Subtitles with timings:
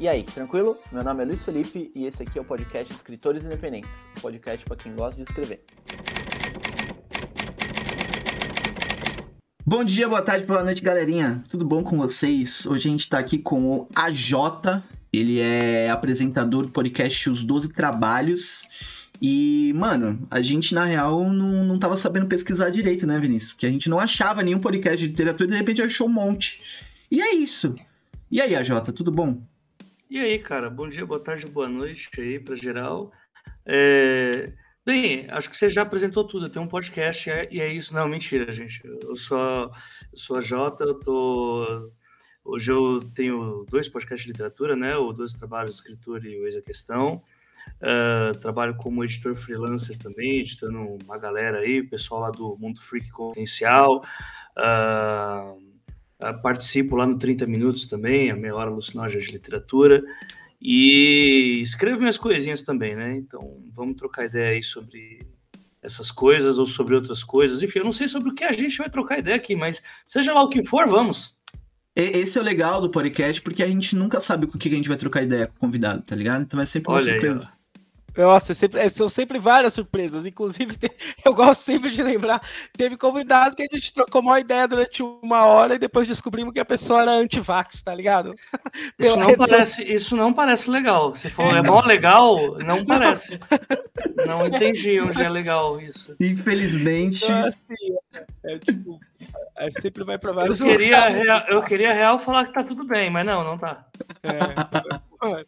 [0.00, 0.78] E aí, tranquilo?
[0.92, 4.64] Meu nome é Luiz Felipe e esse aqui é o podcast Escritores Independentes, um podcast
[4.64, 5.64] para quem gosta de escrever.
[9.66, 11.42] Bom dia, boa tarde, boa noite, galerinha.
[11.50, 12.64] Tudo bom com vocês?
[12.64, 14.34] Hoje a gente tá aqui com o AJ,
[15.12, 18.62] ele é apresentador do podcast Os Doze Trabalhos.
[19.20, 23.50] E, mano, a gente na real não, não tava sabendo pesquisar direito, né, Vinícius?
[23.50, 26.62] Porque a gente não achava nenhum podcast de literatura e de repente achou um monte.
[27.10, 27.74] E é isso.
[28.30, 29.42] E aí, AJ, tudo bom?
[30.10, 33.12] E aí, cara, bom dia, boa tarde, boa noite aí para geral.
[33.66, 34.52] É...
[34.84, 36.48] Bem, acho que você já apresentou tudo.
[36.48, 37.92] Tem um podcast é, e é isso.
[37.92, 38.80] Não, mentira, gente.
[39.02, 39.70] Eu sou,
[40.10, 41.92] eu sou a Jota, eu tô.
[42.42, 44.96] Hoje eu tenho dois podcasts de literatura, né?
[44.96, 47.22] O Dois Trabalhos, Escritura e o Ex a Questão.
[47.76, 53.10] Uh, trabalho como editor freelancer também, editando uma galera aí, pessoal lá do Mundo Freak.
[53.12, 54.00] Uh,
[54.58, 55.67] Uh,
[56.42, 60.02] participo lá no 30 Minutos também, a meia hora alucinógena de literatura.
[60.60, 63.16] E escrevo minhas coisinhas também, né?
[63.16, 65.24] Então vamos trocar ideia aí sobre
[65.80, 67.62] essas coisas ou sobre outras coisas.
[67.62, 70.34] Enfim, eu não sei sobre o que a gente vai trocar ideia aqui, mas seja
[70.34, 71.36] lá o que for, vamos.
[71.94, 74.72] Esse é o legal do podcast, porque a gente nunca sabe com o que a
[74.72, 76.42] gente vai trocar ideia com o convidado, tá ligado?
[76.42, 77.52] Então é sempre uma Olha surpresa.
[77.52, 77.57] Aí,
[78.16, 80.26] nossa, sempre, é, são sempre várias surpresas.
[80.26, 80.76] Inclusive,
[81.24, 82.40] eu gosto sempre de lembrar.
[82.76, 86.60] Teve convidado que a gente trocou uma ideia durante uma hora e depois descobrimos que
[86.60, 88.34] a pessoa era anti-vax, tá ligado?
[88.98, 91.14] Isso não, parece, isso não parece legal.
[91.14, 92.36] Você falou, é mó legal?
[92.66, 93.38] Não parece.
[94.26, 96.14] Não entendi onde é legal isso.
[96.20, 97.24] Infelizmente.
[97.24, 99.00] Então, assim, é, é, tipo,
[99.56, 102.84] é, sempre vai para vários eu queria, real, eu queria real falar que tá tudo
[102.84, 103.86] bem, mas não, não tá.
[104.22, 105.44] É,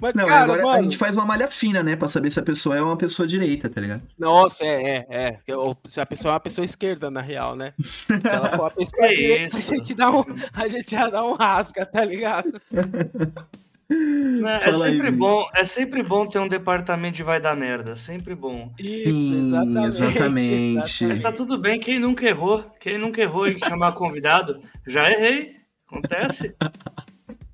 [0.00, 0.78] mas, não, cara, agora mano...
[0.78, 1.96] a gente faz uma malha fina, né?
[1.96, 4.02] Pra saber se a pessoa é uma pessoa direita, tá ligado?
[4.18, 5.38] Nossa, é, é, é.
[5.84, 7.72] Se a pessoa é uma pessoa esquerda, na real, né?
[7.80, 11.24] Se ela for uma pessoa é direita, a gente, dá um, a gente já dá
[11.24, 12.52] um rasga, tá ligado?
[13.92, 17.96] É, é sempre aí, bom, é sempre bom ter um departamento de vai dar merda,
[17.96, 18.72] sempre bom.
[18.78, 19.88] Isso, exatamente.
[19.88, 21.06] exatamente.
[21.06, 25.56] Mas tá tudo bem, quem nunca errou, quem nunca errou em chamar convidado, já errei,
[25.88, 26.54] acontece.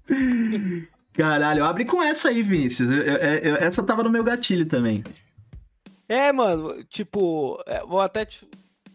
[1.16, 2.90] Caralho, abre com essa aí, Vinícius.
[2.90, 5.02] Eu, eu, eu, essa tava no meu gatilho também.
[6.06, 8.26] É, mano, tipo, é, vou até.
[8.26, 8.46] Te...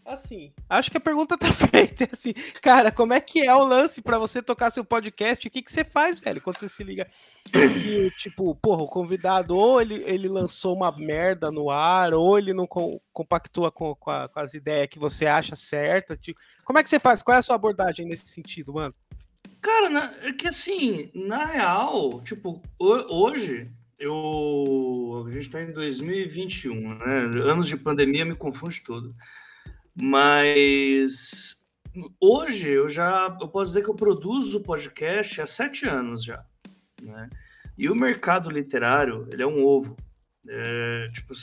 [0.05, 2.07] Assim, acho que a pergunta tá feita.
[2.13, 5.47] Assim, cara, como é que é o lance para você tocar seu podcast?
[5.47, 7.07] O que, que você faz, velho, quando você se liga?
[7.51, 12.53] Que, tipo, porra, o convidado ou ele, ele lançou uma merda no ar, ou ele
[12.53, 16.15] não com, compactua com, com, a, com as ideias que você acha certa.
[16.15, 17.23] Tipo, como é que você faz?
[17.23, 18.93] Qual é a sua abordagem nesse sentido, mano?
[19.61, 23.67] Cara, na, é que assim, na real, tipo, hoje
[23.99, 25.25] eu.
[25.27, 27.41] A gente tá em 2021, né?
[27.43, 29.15] Anos de pandemia me confunde tudo.
[29.95, 31.57] Mas
[32.19, 36.43] hoje eu já eu posso dizer que eu produzo podcast há sete anos já.
[37.01, 37.29] Né?
[37.77, 39.95] E o mercado literário, ele é um ovo.
[40.47, 41.33] É, tipo,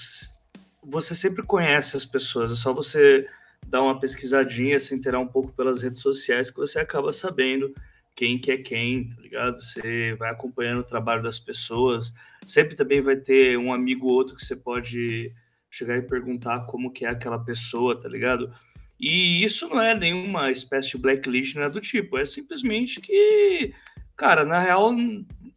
[0.83, 3.29] você sempre conhece as pessoas, é só você
[3.67, 7.73] dar uma pesquisadinha, se inteirar um pouco pelas redes sociais, que você acaba sabendo
[8.19, 9.63] quem que é quem, tá ligado?
[9.63, 12.13] Você vai acompanhando o trabalho das pessoas.
[12.45, 15.33] Sempre também vai ter um amigo ou outro que você pode
[15.71, 18.53] chegar e perguntar como que é aquela pessoa, tá ligado?
[18.99, 22.19] E isso não é nenhuma espécie de blacklist, nada do tipo.
[22.19, 23.73] É simplesmente que,
[24.17, 24.93] cara, na real,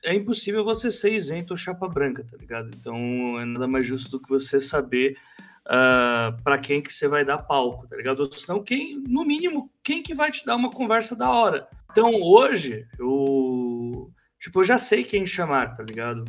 [0.04, 2.70] é impossível você ser isento ou chapa branca, tá ligado?
[2.80, 5.18] Então é nada mais justo do que você saber
[5.66, 8.20] uh, ah, para quem que você vai dar palco, tá ligado?
[8.20, 11.68] Ou senão, quem, no mínimo, quem que vai te dar uma conversa da hora?
[11.92, 16.24] Então hoje, eu, tipo, eu já sei quem chamar, tá ligado?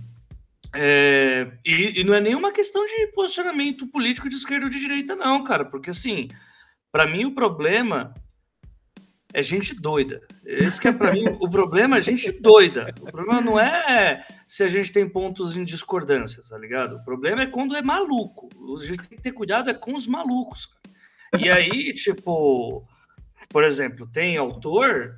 [0.75, 5.15] É, e, e, não é nenhuma questão de posicionamento político de esquerda ou de direita,
[5.15, 6.29] não, cara, porque assim,
[6.91, 8.15] para mim o problema
[9.35, 10.27] é gente doida.
[10.45, 12.93] Esse que é para mim o problema é gente doida.
[13.01, 16.97] O problema não é se a gente tem pontos em discordância, tá ligado?
[16.97, 18.49] O problema é quando é maluco.
[18.81, 20.69] A gente tem que ter cuidado é com os malucos.
[21.39, 22.87] E aí, tipo,
[23.49, 25.15] por exemplo, tem autor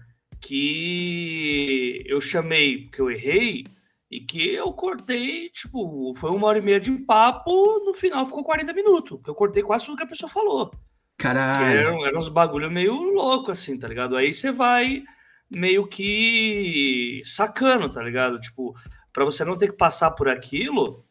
[0.46, 3.64] que eu chamei que eu errei
[4.10, 8.44] e que eu cortei, tipo, foi uma hora e meia de papo, no final ficou
[8.44, 10.70] 40 minutos, que eu cortei quase tudo que a pessoa falou.
[11.16, 11.78] Caralho.
[11.78, 14.16] Eram, eram uns bagulho meio louco, assim, tá ligado?
[14.16, 15.02] Aí você vai
[15.50, 18.38] meio que sacando, tá ligado?
[18.40, 18.74] Tipo,
[19.12, 21.04] para você não ter que passar por aquilo,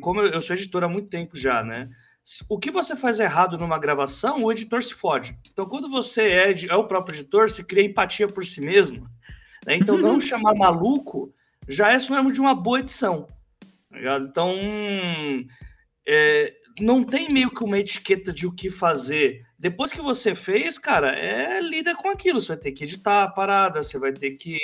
[0.00, 1.88] como eu sou editor há muito tempo já, né?
[2.48, 5.38] O que você faz errado numa gravação, o editor se fode.
[5.52, 9.08] Então, quando você é, é o próprio editor, você cria empatia por si mesmo.
[9.64, 9.76] Né?
[9.76, 11.32] Então, não chamar maluco
[11.68, 13.28] já é sinônimo de uma boa edição.
[13.90, 14.54] Tá então,
[16.06, 19.46] é, não tem meio que uma etiqueta de o que fazer.
[19.58, 22.40] Depois que você fez, cara, é lida com aquilo.
[22.40, 24.58] Você vai ter que editar a parada, você vai ter que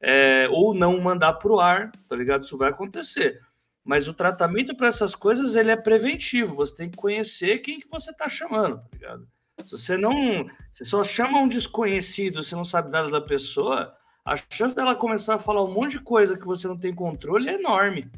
[0.00, 2.44] é, ou não mandar para o ar, tá ligado?
[2.44, 3.40] Isso vai acontecer.
[3.84, 6.54] Mas o tratamento para essas coisas ele é preventivo.
[6.56, 9.28] Você tem que conhecer quem que você está chamando, tá ligado?
[9.64, 13.94] Se você não, você só chama um desconhecido, você não sabe nada da pessoa,
[14.24, 17.48] a chance dela começar a falar um monte de coisa que você não tem controle
[17.48, 18.10] é enorme.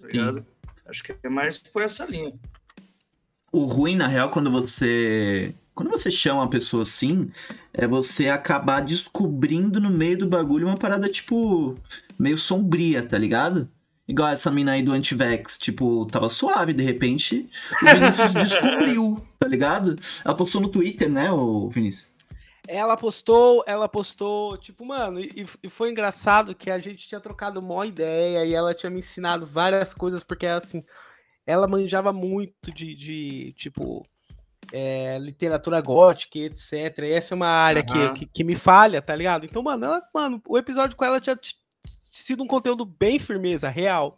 [0.00, 0.44] Tá ligado?
[0.86, 2.34] Acho que é mais por essa linha.
[3.52, 5.54] O ruim, na real, quando você.
[5.74, 7.30] Quando você chama uma pessoa assim,
[7.72, 11.76] é você acabar descobrindo no meio do bagulho uma parada, tipo,
[12.18, 13.68] meio sombria, tá ligado?
[14.06, 17.48] Igual essa mina aí do Antivex, tipo, tava suave, de repente
[17.82, 19.96] o Vinícius descobriu, tá ligado?
[20.24, 22.12] Ela postou no Twitter, né, o Vinícius?
[22.66, 27.60] Ela postou, ela postou, tipo, mano, e, e, foi engraçado que a gente tinha trocado
[27.60, 30.82] uma ideia e ela tinha me ensinado várias coisas, porque assim,
[31.46, 34.06] ela manjava muito de, de tipo,
[34.72, 36.98] é, literatura gótica, etc.
[37.00, 38.14] E essa é uma área uhum.
[38.14, 39.44] que, que, que, me falha, tá ligado?
[39.44, 41.36] Então, mano, ela, mano, o episódio com ela tinha
[42.14, 44.16] sido um conteúdo bem firmeza, real.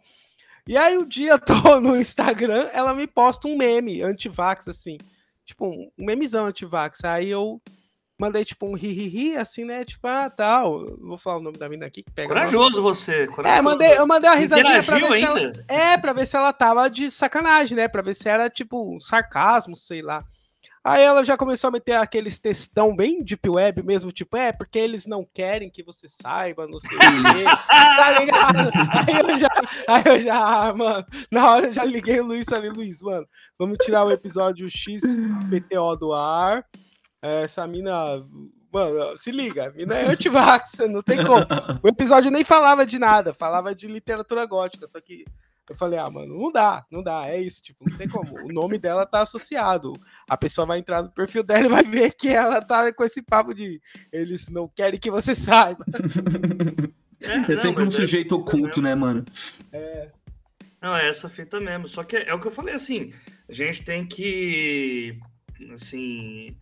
[0.67, 4.97] E aí, o dia todo no Instagram, ela me posta um meme anti-vax, assim.
[5.45, 7.03] Tipo, um memezão anti-vax.
[7.03, 7.61] Aí eu
[8.19, 9.85] mandei tipo um ri-ri-ri, assim, né?
[9.85, 10.97] Tipo, ah, tal.
[10.97, 12.27] Vou falar o nome da mina aqui que pega.
[12.27, 13.27] Corajoso você.
[13.27, 13.57] Corajoso.
[13.57, 15.51] É, mandei, eu mandei uma risadinha pra ver ainda?
[15.51, 15.81] se ela.
[15.81, 17.87] É, pra ver se ela tava de sacanagem, né?
[17.87, 20.23] Pra ver se era tipo um sarcasmo, sei lá.
[20.87, 24.79] Aí ela já começou a meter aqueles textão bem deep web mesmo, tipo, é, porque
[24.79, 27.07] eles não querem que você saiba, não sei o quê.
[27.67, 28.71] tá ligado?
[29.05, 29.49] Aí eu já,
[29.85, 33.27] aí eu já, mano, na hora eu já liguei o Luiz falei, Luiz, mano,
[33.59, 36.65] vamos tirar o episódio XPTO do ar.
[37.21, 38.25] Essa mina.
[38.71, 41.45] Mano, se liga, a mina é antivax, não tem como.
[41.83, 45.25] O episódio nem falava de nada, falava de literatura gótica, só que
[45.73, 48.27] eu falei, ah, mano, não dá, não dá, é isso, tipo, não tem como.
[48.45, 49.93] O nome dela tá associado.
[50.29, 53.21] A pessoa vai entrar no perfil dela e vai ver que ela tá com esse
[53.21, 53.81] papo de
[54.11, 55.85] eles não querem que você saiba.
[57.19, 59.25] É, é sempre um é sujeito é oculto, né, mano?
[59.73, 60.11] É.
[60.79, 61.87] Não, é essa fita mesmo.
[61.87, 63.11] Só que é, é o que eu falei, assim,
[63.49, 65.17] a gente tem que,
[65.73, 66.55] assim,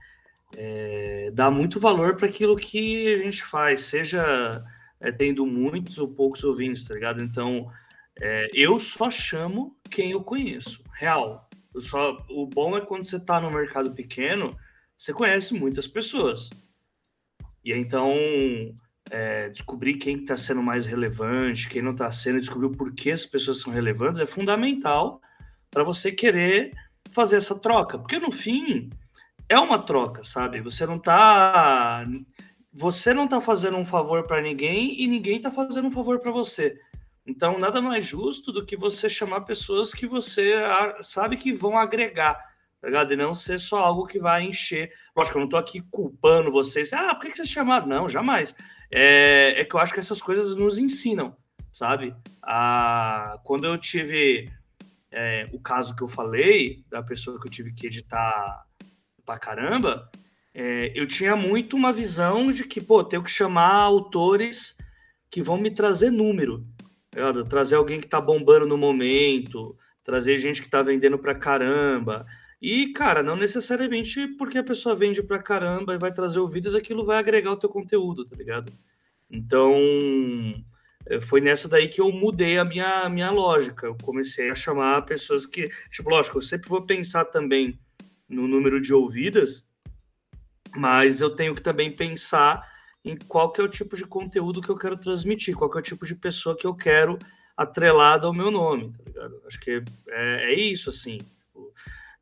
[0.56, 4.63] é, dá muito valor para aquilo que a gente faz, seja
[5.00, 7.22] é, tendo muitos ou poucos ouvintes, tá ligado?
[7.22, 7.69] Então,
[8.21, 11.50] é, eu só chamo quem eu conheço, real.
[11.73, 14.57] Eu só, o bom é quando você está no mercado pequeno,
[14.97, 16.50] você conhece muitas pessoas.
[17.63, 18.13] E então,
[19.09, 23.25] é, descobrir quem está sendo mais relevante, quem não está sendo, descobrir o porquê as
[23.25, 25.21] pessoas são relevantes é fundamental
[25.69, 26.71] para você querer
[27.12, 27.97] fazer essa troca.
[27.97, 28.89] Porque no fim,
[29.50, 30.62] é uma troca, sabe?
[30.62, 32.06] Você não tá
[32.73, 36.31] você não tá fazendo um favor para ninguém e ninguém tá fazendo um favor para
[36.31, 36.77] você.
[37.25, 40.54] Então, nada mais justo do que você chamar pessoas que você
[41.01, 42.36] sabe que vão agregar,
[42.80, 43.13] tá ligado?
[43.13, 44.92] E não ser só algo que vai encher.
[45.16, 46.94] Lógico, eu não tô aqui culpando vocês.
[46.94, 47.88] Ah, por que, vocês chamaram?
[47.88, 48.56] Não, jamais.
[48.92, 51.36] É, é que eu acho que essas coisas nos ensinam,
[51.74, 52.16] sabe?
[52.44, 54.51] Ah, quando eu tive
[55.12, 58.66] é, o caso que eu falei, da pessoa que eu tive que editar
[59.25, 60.12] pra caramba,
[60.54, 64.77] é, eu tinha muito uma visão de que, pô, tenho que chamar autores
[65.30, 66.63] que vão me trazer número.
[67.15, 72.25] Tá trazer alguém que tá bombando no momento, trazer gente que tá vendendo pra caramba.
[72.62, 77.06] E, cara, não necessariamente porque a pessoa vende pra caramba e vai trazer ouvidos, aquilo
[77.06, 78.71] vai agregar o teu conteúdo, tá ligado?
[79.31, 79.73] Então,
[81.06, 83.88] é, foi nessa daí que eu mudei a minha, minha lógica.
[83.88, 87.79] Eu comecei a chamar pessoas que, tipo, lógico, eu sempre vou pensar também
[88.27, 89.67] no número de ouvidas,
[90.75, 92.75] mas eu tenho que também pensar
[93.05, 95.79] em qual que é o tipo de conteúdo que eu quero transmitir, qual que é
[95.79, 97.19] o tipo de pessoa que eu quero
[97.55, 99.41] atrelada ao meu nome, tá ligado?
[99.47, 101.19] Acho que é, é isso, assim.
[101.19, 101.71] Tipo,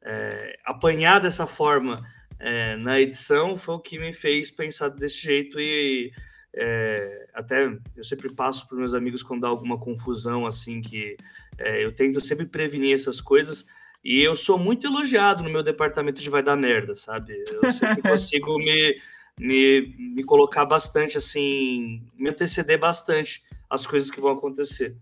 [0.02, 2.06] é, apanhar dessa forma
[2.38, 6.12] é, na edição foi o que me fez pensar desse jeito e
[6.54, 11.16] é, até eu sempre passo para meus amigos quando dá alguma confusão, assim, que
[11.58, 13.66] é, eu tento sempre prevenir essas coisas,
[14.04, 17.42] e eu sou muito elogiado no meu departamento de vai dar merda, sabe?
[17.48, 19.02] Eu sempre consigo me,
[19.40, 24.96] me, me colocar bastante, assim, me anteceder bastante as coisas que vão acontecer.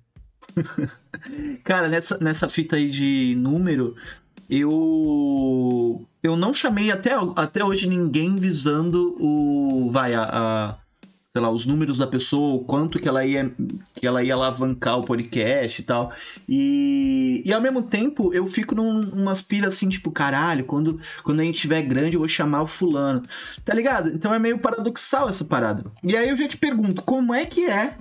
[1.63, 3.95] Cara, nessa, nessa fita aí de número,
[4.50, 10.77] eu eu não chamei até, até hoje ninguém visando o vai a, a
[11.33, 13.55] sei lá, os números da pessoa, o quanto que ela ia,
[13.95, 16.11] que ela ia alavancar o podcast e tal.
[16.47, 21.39] E, e ao mesmo tempo eu fico num, numa aspira assim, tipo, caralho, quando, quando
[21.39, 23.23] a gente tiver grande eu vou chamar o fulano.
[23.63, 24.09] Tá ligado?
[24.09, 25.85] Então é meio paradoxal essa parada.
[26.03, 27.97] E aí eu já te pergunto, como é que é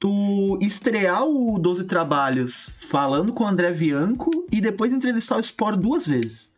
[0.00, 5.78] tu estrear o 12 Trabalhos falando com o André Bianco e depois entrevistar o Sport
[5.78, 6.50] duas vezes?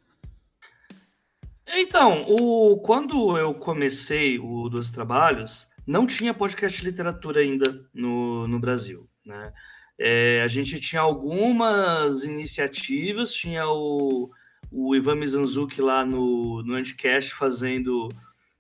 [1.67, 8.47] Então, o, quando eu comecei o 12 Trabalhos, não tinha podcast de literatura ainda no,
[8.47, 9.51] no Brasil, né?
[9.99, 14.31] É, a gente tinha algumas iniciativas, tinha o,
[14.71, 18.09] o Ivan Mizanzuki lá no, no Anticast fazendo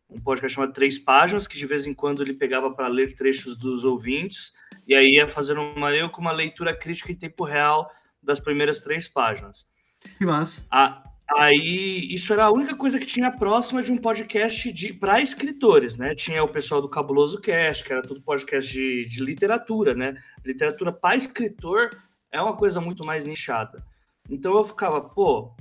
[0.08, 3.58] um podcast chamado Três Páginas, que de vez em quando ele pegava para ler trechos
[3.58, 4.54] dos ouvintes,
[4.86, 7.90] e aí ia fazendo uma, eu com uma leitura crítica em tempo real
[8.22, 9.68] das primeiras três páginas.
[10.16, 10.66] Que massa.
[10.70, 11.04] A,
[11.36, 16.14] aí, isso era a única coisa que tinha próxima de um podcast para escritores, né?
[16.14, 20.16] Tinha o pessoal do Cabuloso Cast, que era tudo podcast de, de literatura, né?
[20.44, 21.90] Literatura para escritor
[22.30, 23.84] é uma coisa muito mais nichada.
[24.28, 25.52] Então eu ficava, pô,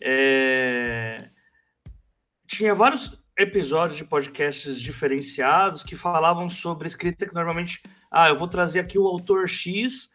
[0.00, 1.28] é...
[2.46, 8.46] tinha vários episódios de podcasts diferenciados que falavam sobre escrita que normalmente, ah, eu vou
[8.46, 10.10] trazer aqui o autor X,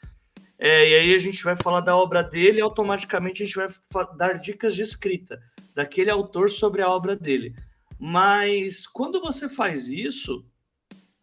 [0.59, 3.67] é, e aí a gente vai falar da obra dele e automaticamente a gente vai
[4.15, 5.39] dar dicas de escrita
[5.75, 7.55] daquele autor sobre a obra dele.
[7.99, 10.45] Mas quando você faz isso,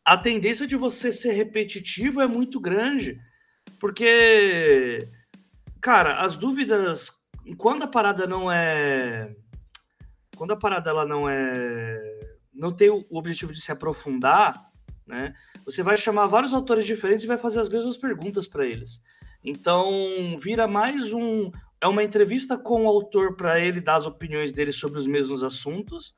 [0.05, 3.21] a tendência de você ser repetitivo é muito grande,
[3.81, 4.99] porque,
[5.81, 7.11] cara, as dúvidas,
[7.57, 9.35] quando a parada não é
[10.37, 11.99] quando a parada ela não é
[12.53, 14.71] não tem o objetivo de se aprofundar,
[15.07, 15.35] né?
[15.65, 19.03] Você vai chamar vários autores diferentes e vai fazer as mesmas perguntas para eles.
[19.45, 24.53] Então, vira mais um é uma entrevista com o autor para ele dar as opiniões
[24.53, 26.15] dele sobre os mesmos assuntos,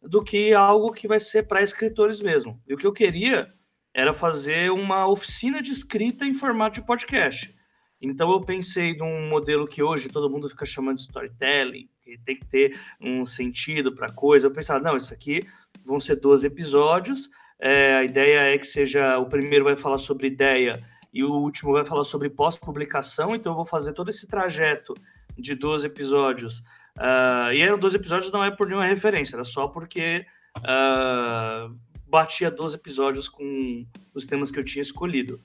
[0.00, 2.62] do que algo que vai ser para escritores mesmo.
[2.68, 3.52] E o que eu queria
[3.92, 7.52] era fazer uma oficina de escrita em formato de podcast.
[8.00, 12.36] Então eu pensei num modelo que hoje todo mundo fica chamando de storytelling, que tem
[12.36, 14.46] que ter um sentido para a coisa.
[14.46, 15.40] Eu pensava, não, isso aqui
[15.84, 17.28] vão ser 12 episódios.
[17.60, 19.18] É, a ideia é que seja.
[19.18, 20.80] O primeiro vai falar sobre ideia
[21.12, 23.34] e o último vai falar sobre pós-publicação.
[23.34, 24.94] Então eu vou fazer todo esse trajeto
[25.36, 26.58] de 12 episódios.
[26.96, 30.26] Uh, e eram 12 episódios, não é por nenhuma referência, era só porque
[30.58, 31.74] uh,
[32.06, 35.40] batia 12 episódios com os temas que eu tinha escolhido.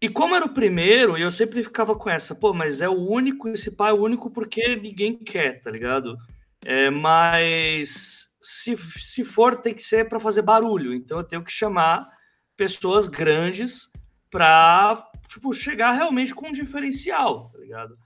[0.00, 3.48] E como era o primeiro, eu sempre ficava com essa, pô, mas é o único,
[3.48, 6.18] esse pai é o único porque ninguém quer, tá ligado?
[6.62, 10.92] É, mas se, se for, tem que ser para fazer barulho.
[10.92, 12.06] Então eu tenho que chamar
[12.54, 13.90] pessoas grandes
[14.34, 17.96] para tipo, chegar realmente com um diferencial, tá ligado?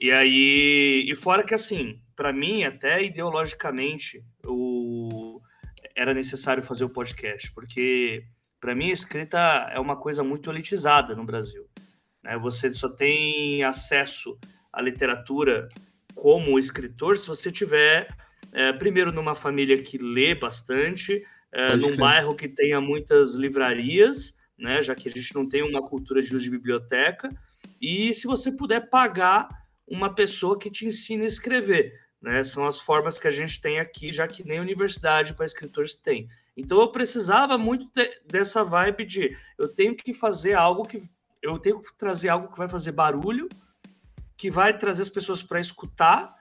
[0.00, 5.40] E aí, e fora que assim, para mim, até ideologicamente, o,
[5.94, 8.24] era necessário fazer o podcast, porque
[8.60, 9.38] para mim, a escrita
[9.72, 11.68] é uma coisa muito elitizada no Brasil.
[12.24, 12.36] Né?
[12.38, 14.36] Você só tem acesso
[14.72, 15.68] à literatura
[16.12, 18.08] como escritor se você tiver,
[18.52, 24.82] é, primeiro, numa família que lê bastante, é, num bairro que tenha muitas livrarias, né?
[24.82, 27.30] já que a gente não tem uma cultura de uso de biblioteca,
[27.80, 29.48] e se você puder pagar
[29.86, 32.00] uma pessoa que te ensine a escrever.
[32.20, 32.44] Né?
[32.44, 36.28] São as formas que a gente tem aqui, já que nem universidade para escritores tem.
[36.56, 41.02] Então eu precisava muito de, dessa vibe de eu tenho que fazer algo que
[41.42, 43.48] eu tenho que trazer algo que vai fazer barulho,
[44.36, 46.32] que vai trazer as pessoas para escutar.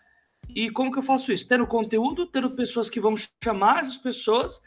[0.49, 1.47] E como que eu faço isso?
[1.47, 4.61] Tendo conteúdo, tendo pessoas que vão chamar essas pessoas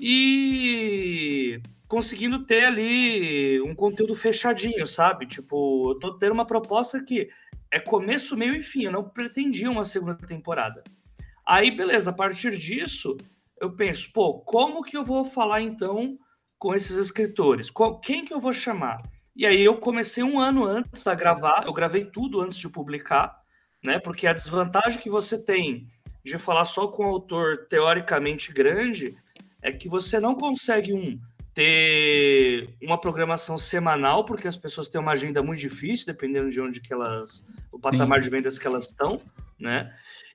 [0.00, 1.60] e
[1.90, 5.26] conseguindo ter ali um conteúdo fechadinho, sabe?
[5.26, 7.28] Tipo, eu tô tendo uma proposta que
[7.68, 8.84] é começo, meio e fim.
[8.84, 10.84] Eu não pretendia uma segunda temporada.
[11.44, 13.16] Aí, beleza, a partir disso,
[13.60, 16.16] eu penso, pô, como que eu vou falar então
[16.60, 17.72] com esses escritores?
[18.04, 18.96] Quem que eu vou chamar?
[19.34, 23.36] E aí eu comecei um ano antes a gravar, eu gravei tudo antes de publicar,
[23.84, 23.98] né?
[23.98, 25.88] Porque a desvantagem que você tem
[26.24, 29.16] de falar só com um autor teoricamente grande
[29.60, 31.18] é que você não consegue um
[31.54, 36.80] ter uma programação semanal, porque as pessoas têm uma agenda muito difícil, dependendo de onde
[36.80, 38.24] que elas, o patamar Sim.
[38.24, 39.20] de vendas que elas estão,
[39.58, 39.92] né?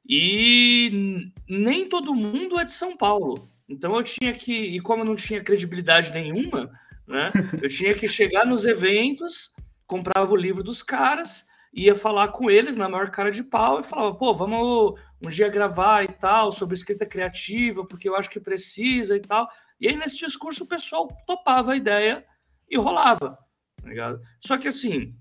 [0.08, 3.50] E nem todo mundo é de São Paulo.
[3.68, 6.72] Então eu tinha que, e como eu não tinha credibilidade nenhuma,
[7.08, 7.32] né?
[7.62, 9.54] Eu tinha que chegar nos eventos,
[9.86, 13.84] comprava o livro dos caras, ia falar com eles na maior cara de pau e
[13.84, 18.40] falava, pô, vamos um dia gravar e tal, sobre escrita criativa, porque eu acho que
[18.40, 19.48] precisa e tal.
[19.80, 22.26] E aí nesse discurso o pessoal topava a ideia
[22.70, 23.38] e rolava,
[23.82, 24.20] tá ligado?
[24.40, 25.16] Só que assim,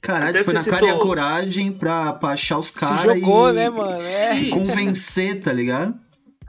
[0.00, 0.78] Caralho, foi na citou...
[0.78, 3.02] cara e a coragem pra, pra achar os caras.
[3.02, 3.52] Jogou, e...
[3.54, 4.02] né, mano?
[4.02, 4.48] É.
[4.50, 5.98] Convencer, tá ligado?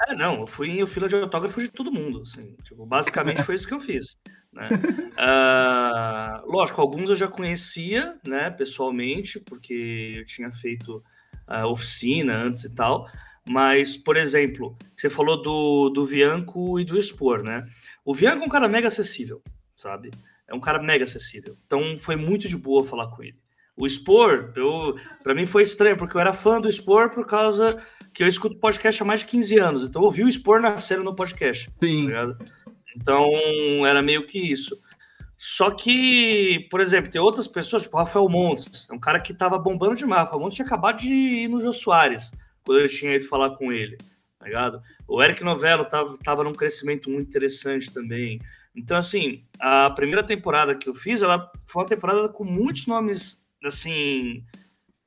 [0.07, 2.21] É, não, eu fui em fila de autógrafo de todo mundo.
[2.21, 4.15] Assim, tipo, basicamente foi isso que eu fiz.
[4.53, 4.69] Né?
[4.71, 11.03] uh, lógico, alguns eu já conhecia né, pessoalmente, porque eu tinha feito
[11.47, 13.07] uh, oficina antes e tal.
[13.47, 17.65] Mas, por exemplo, você falou do, do Vianco e do Expor, né?
[18.03, 19.41] O Vianco é um cara mega acessível,
[19.75, 20.11] sabe?
[20.47, 21.57] É um cara mega acessível.
[21.65, 23.37] Então foi muito de boa falar com ele.
[23.75, 23.85] O
[24.55, 27.79] eu, para mim foi estranho, porque eu era fã do Spor por causa
[28.11, 29.83] que eu escuto podcast há mais de 15 anos.
[29.83, 31.69] Então eu ouvi o Spor nascendo no podcast.
[31.79, 32.09] Sim.
[32.09, 32.35] Tá
[32.95, 33.29] Então,
[33.85, 34.75] era meio que isso.
[35.37, 39.33] Só que, por exemplo, tem outras pessoas, tipo o Rafael Montes, é um cara que
[39.33, 40.21] tava bombando demais.
[40.21, 42.31] O Rafael Montes tinha acabado de ir no Jô Soares,
[42.67, 43.97] quando eu tinha ido falar com ele,
[44.37, 44.81] tá ligado?
[45.07, 48.41] O Eric Novello tava, tava num crescimento muito interessante também.
[48.75, 53.41] Então, assim, a primeira temporada que eu fiz, ela foi uma temporada com muitos nomes,
[53.63, 54.43] assim,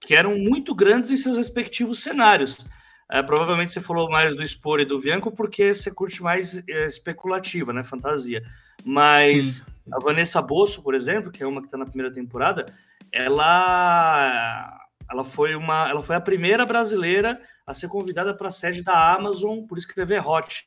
[0.01, 2.67] que eram muito grandes em seus respectivos cenários.
[3.13, 6.87] É, provavelmente você falou mais do Spor e do Bianco porque você curte mais é,
[6.87, 7.85] especulativa, né?
[7.85, 8.43] Fantasia.
[8.83, 9.73] Mas Sim.
[9.93, 12.65] a Vanessa Bosso, por exemplo, que é uma que está na primeira temporada,
[13.13, 18.83] ela, ela, foi uma, ela foi a primeira brasileira a ser convidada para a sede
[18.83, 20.65] da Amazon por escrever Hot,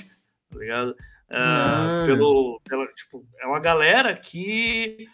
[0.49, 0.95] tá ligado?
[1.29, 5.07] Uh, pelo, pela, tipo, é uma galera que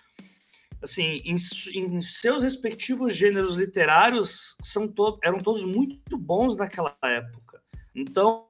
[0.81, 7.61] assim, em, em, seus respectivos gêneros literários, são to eram todos muito bons naquela época.
[7.93, 8.47] Então,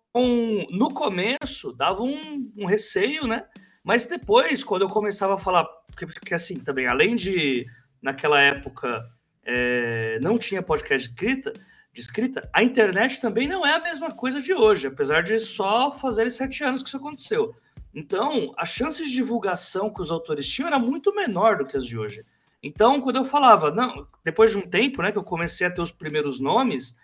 [0.72, 3.46] no começo, dava um, um receio, né?
[3.84, 7.66] Mas depois, quando eu começava a falar, porque, porque assim, também, além de,
[8.02, 9.04] naquela época,
[9.52, 11.54] é, não tinha podcast de escrita,
[11.92, 15.92] de escrita, a internet também não é a mesma coisa de hoje, apesar de só
[15.92, 17.56] fazer sete anos que isso aconteceu.
[17.94, 21.84] Então, a chance de divulgação que os autores tinham era muito menor do que as
[21.84, 22.24] de hoje.
[22.62, 25.82] Então, quando eu falava, não, depois de um tempo, né, que eu comecei a ter
[25.82, 26.96] os primeiros nomes,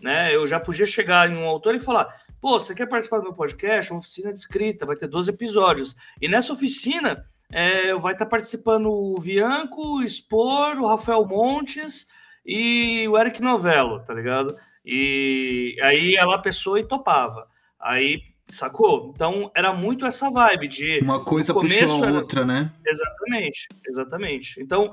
[0.00, 2.08] né, eu já podia chegar em um autor e falar:
[2.40, 3.92] pô, você quer participar do meu podcast?
[3.92, 5.94] Uma oficina de escrita, vai ter 12 episódios.
[6.20, 12.06] E nessa oficina, é, vai estar participando o Vianco, o Spor, o Rafael Montes
[12.44, 14.56] e o Eric Novello, tá ligado?
[14.84, 17.46] E aí ela pessoa e topava.
[17.78, 19.12] Aí Sacou?
[19.14, 20.98] Então era muito essa vibe de.
[21.02, 22.16] Uma coisa puxou a era...
[22.16, 22.70] outra, né?
[22.86, 24.60] Exatamente, exatamente.
[24.60, 24.92] Então,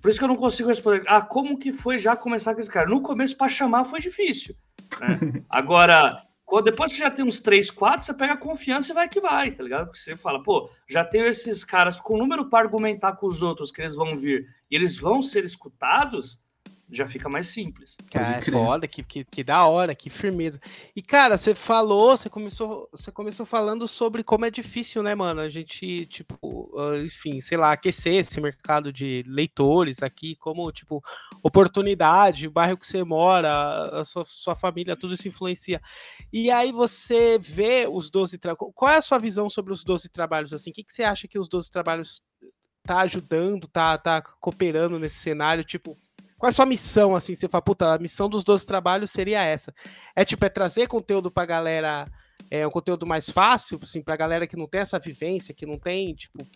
[0.00, 1.02] por isso que eu não consigo responder.
[1.08, 2.88] Ah, como que foi já começar com esse cara?
[2.88, 4.54] No começo, para chamar, foi difícil.
[5.00, 5.42] Né?
[5.50, 6.22] Agora,
[6.62, 9.50] depois que já tem uns três, quatro, você pega a confiança e vai que vai,
[9.50, 9.86] tá ligado?
[9.86, 13.72] Porque você fala, pô, já tenho esses caras com número para argumentar com os outros
[13.72, 16.43] que eles vão vir e eles vão ser escutados
[16.90, 17.96] já fica mais simples.
[18.10, 20.60] Cara, é foda, que, que, que da hora, que firmeza.
[20.94, 25.40] E, cara, você falou, você começou, você começou falando sobre como é difícil, né, mano?
[25.40, 31.02] A gente, tipo, ah, enfim, sei lá, aquecer esse mercado de leitores aqui, como, tipo,
[31.42, 35.80] oportunidade, o bairro que você mora, a sua, sua família, tudo isso influencia.
[36.32, 38.72] E aí você vê os 12 trabalhos.
[38.74, 40.70] Qual é a sua visão sobre os 12 trabalhos, assim?
[40.70, 42.22] O que, que você acha que os 12 trabalhos
[42.86, 45.98] tá ajudando, tá, tá cooperando nesse cenário, tipo
[46.44, 47.34] qual é a sua missão, assim?
[47.34, 49.74] Você fala, puta, a missão dos 12 trabalhos seria essa.
[50.14, 52.06] É tipo, é trazer conteúdo pra galera,
[52.50, 55.78] é um conteúdo mais fácil, assim, pra galera que não tem essa vivência, que não
[55.78, 56.46] tem, tipo.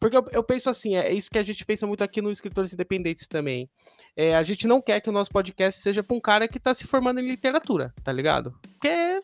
[0.00, 2.72] Porque eu, eu penso assim, é isso que a gente pensa muito aqui no Escritores
[2.72, 3.68] Independentes também.
[4.16, 6.72] É, a gente não quer que o nosso podcast seja pra um cara que tá
[6.72, 8.58] se formando em literatura, tá ligado?
[8.62, 9.20] Porque é,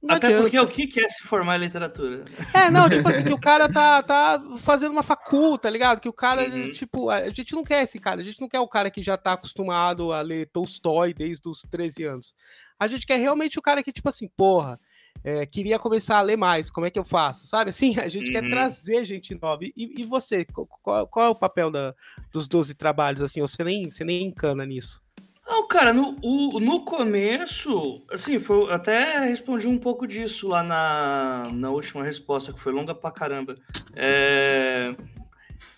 [0.00, 0.42] não Até adianta.
[0.42, 2.24] porque o que é se formar em literatura?
[2.54, 6.00] É, não, tipo assim, que o cara tá, tá fazendo uma facul, tá ligado?
[6.00, 6.70] Que o cara, uhum.
[6.70, 9.16] tipo, a gente não quer esse cara, a gente não quer o cara que já
[9.16, 12.34] tá acostumado a ler Tolstói desde os 13 anos.
[12.78, 14.78] A gente quer realmente o cara que, tipo assim, porra,
[15.24, 17.48] é, queria começar a ler mais, como é que eu faço?
[17.48, 18.32] Sabe assim, a gente uhum.
[18.32, 19.64] quer trazer gente nova.
[19.64, 21.92] E, e você, qual, qual, é o papel da,
[22.32, 25.02] dos 12 trabalhos, assim, você nem, você nem encana nisso?
[25.48, 31.42] Não, cara, no, o, no começo, assim, foi, até respondi um pouco disso lá na,
[31.54, 33.54] na última resposta, que foi longa pra caramba.
[33.96, 34.94] É,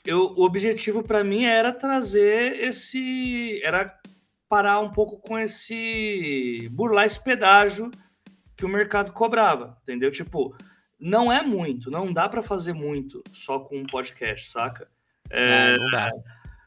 [0.04, 3.60] eu, o objetivo para mim era trazer esse.
[3.62, 3.96] Era
[4.48, 6.68] parar um pouco com esse.
[6.72, 7.92] burlar esse pedágio
[8.56, 10.10] que o mercado cobrava, entendeu?
[10.10, 10.52] Tipo,
[10.98, 14.88] não é muito, não dá para fazer muito só com um podcast, saca?
[15.30, 16.10] É, não dá.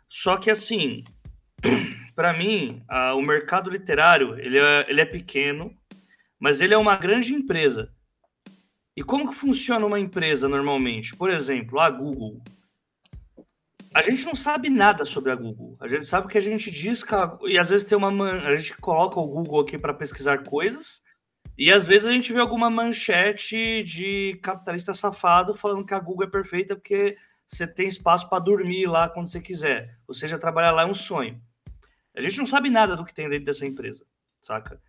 [0.07, 1.03] Só que assim
[2.15, 5.75] para mim, a, o mercado literário ele é, ele é pequeno,
[6.39, 7.91] mas ele é uma grande empresa.
[8.95, 11.15] E como que funciona uma empresa normalmente?
[11.15, 12.41] Por exemplo, a Google.
[13.93, 15.77] A gente não sabe nada sobre a Google.
[15.79, 18.41] A gente sabe que a gente diz que a, e às vezes tem uma man,
[18.43, 21.03] a gente coloca o Google aqui para pesquisar coisas
[21.57, 26.25] e às vezes a gente vê alguma manchete de capitalista safado falando que a Google
[26.25, 29.97] é perfeita porque você tem espaço para dormir lá quando você quiser.
[30.07, 31.39] Ou seja, trabalhar lá é um sonho.
[32.15, 34.05] A gente não sabe nada do que tem dentro dessa empresa,
[34.41, 34.79] saca?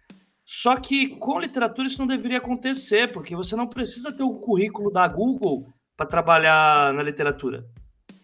[0.44, 4.90] Só que com literatura isso não deveria acontecer, porque você não precisa ter o currículo
[4.90, 7.66] da Google para trabalhar na literatura.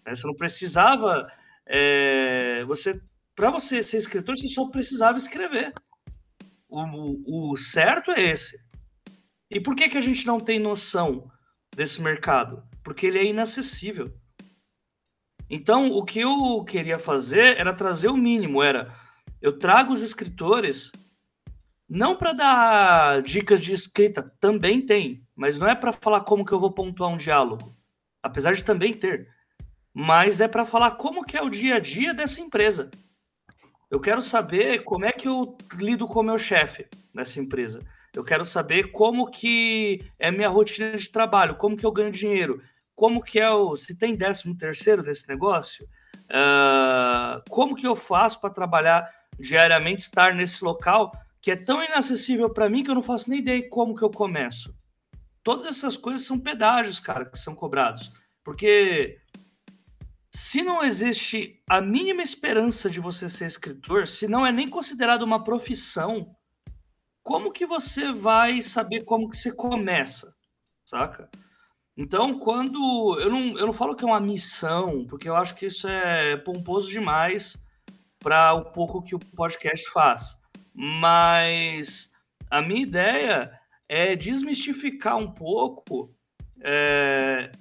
[0.05, 0.15] Né?
[0.15, 1.31] Você não precisava.
[1.67, 3.01] É, você,
[3.35, 5.73] para você ser escritor, você só precisava escrever.
[6.69, 8.59] O, o, o, certo é esse.
[9.51, 11.31] E por que, que a gente não tem noção
[11.75, 12.63] desse mercado?
[12.85, 14.15] Porque ele é inacessível.
[15.51, 18.95] Então, o que eu queria fazer era trazer o mínimo, era
[19.43, 20.93] eu trago os escritores
[21.89, 26.53] não para dar dicas de escrita, também tem, mas não é para falar como que
[26.53, 27.75] eu vou pontuar um diálogo.
[28.23, 29.29] apesar de também ter,
[29.95, 32.91] mas é para falar como que é o dia a dia dessa empresa.
[33.91, 37.81] Eu quero saber como é que eu lido com o meu chefe nessa empresa.
[38.15, 42.63] Eu quero saber como que é minha rotina de trabalho, como que eu ganho dinheiro,
[43.01, 43.79] como que é o.
[43.79, 45.89] se tem décimo terceiro desse negócio,
[46.27, 51.11] uh, como que eu faço para trabalhar diariamente, estar nesse local
[51.41, 54.11] que é tão inacessível para mim que eu não faço nem ideia como que eu
[54.11, 54.77] começo.
[55.43, 58.13] Todas essas coisas são pedágios, cara, que são cobrados.
[58.45, 59.19] Porque
[60.31, 65.23] se não existe a mínima esperança de você ser escritor, se não é nem considerado
[65.23, 66.37] uma profissão,
[67.23, 70.37] como que você vai saber como que você começa,
[70.85, 71.31] saca?
[72.01, 75.67] Então, quando eu não, eu não falo que é uma missão, porque eu acho que
[75.67, 77.63] isso é pomposo demais
[78.19, 80.39] para o pouco que o podcast faz.
[80.73, 82.11] Mas
[82.51, 83.53] a minha ideia
[83.87, 86.11] é desmistificar um pouco
[86.63, 87.53] é,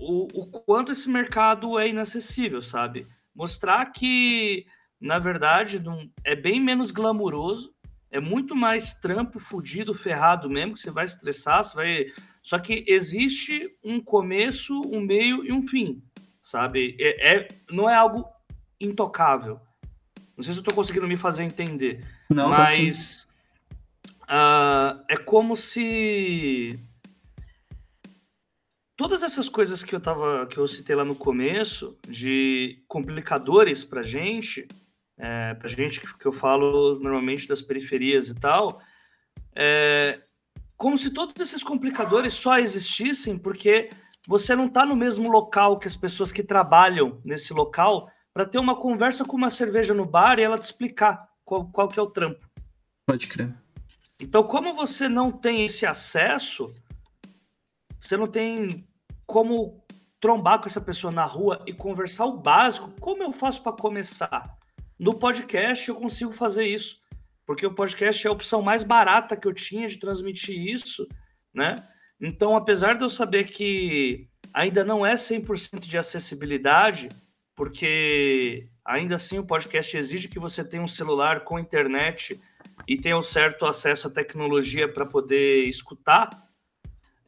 [0.00, 3.06] o, o quanto esse mercado é inacessível, sabe?
[3.34, 4.64] Mostrar que,
[4.98, 7.74] na verdade, não, é bem menos glamuroso,
[8.10, 12.06] é muito mais trampo, fudido, ferrado mesmo, que você vai estressar, você vai.
[12.46, 16.00] Só que existe um começo, um meio e um fim,
[16.40, 16.96] sabe?
[17.00, 18.24] É, é não é algo
[18.80, 19.60] intocável.
[20.36, 22.06] Não sei se eu tô conseguindo me fazer entender.
[22.30, 23.26] Não, tá mas
[24.28, 26.78] tá uh, é como se
[28.96, 34.04] todas essas coisas que eu tava que eu citei lá no começo de complicadores para
[34.04, 34.68] gente,
[35.18, 38.80] é, para gente que, que, eu falo normalmente das periferias e tal,
[39.52, 40.20] é
[40.76, 43.90] como se todos esses complicadores só existissem porque
[44.28, 48.58] você não está no mesmo local que as pessoas que trabalham nesse local para ter
[48.58, 52.02] uma conversa com uma cerveja no bar e ela te explicar qual, qual que é
[52.02, 52.46] o trampo.
[53.06, 53.54] Pode crer.
[54.20, 56.74] Então, como você não tem esse acesso,
[57.98, 58.86] você não tem
[59.26, 59.84] como
[60.20, 64.56] trombar com essa pessoa na rua e conversar o básico, como eu faço para começar?
[64.98, 66.98] No podcast eu consigo fazer isso,
[67.46, 71.06] porque o podcast é a opção mais barata que eu tinha de transmitir isso,
[71.54, 71.76] né?
[72.20, 77.08] Então, apesar de eu saber que ainda não é 100% de acessibilidade,
[77.54, 82.40] porque ainda assim o podcast exige que você tenha um celular com internet
[82.86, 86.30] e tenha um certo acesso à tecnologia para poder escutar.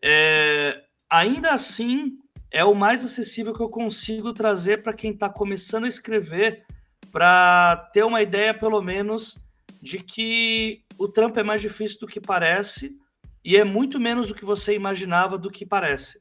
[0.02, 2.18] É, ainda assim,
[2.50, 6.64] é o mais acessível que eu consigo trazer para quem está começando a escrever,
[7.12, 9.38] para ter uma ideia, pelo menos,
[9.80, 12.98] de que o trampo é mais difícil do que parece
[13.44, 16.20] e é muito menos do que você imaginava do que parece,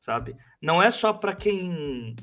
[0.00, 0.36] sabe?
[0.60, 2.14] Não é só para quem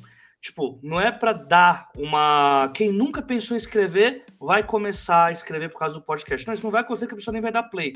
[0.44, 2.70] Tipo, não é para dar uma.
[2.76, 6.46] Quem nunca pensou em escrever vai começar a escrever por causa do podcast.
[6.46, 7.94] Não, isso não vai acontecer que a pessoa nem vai dar play.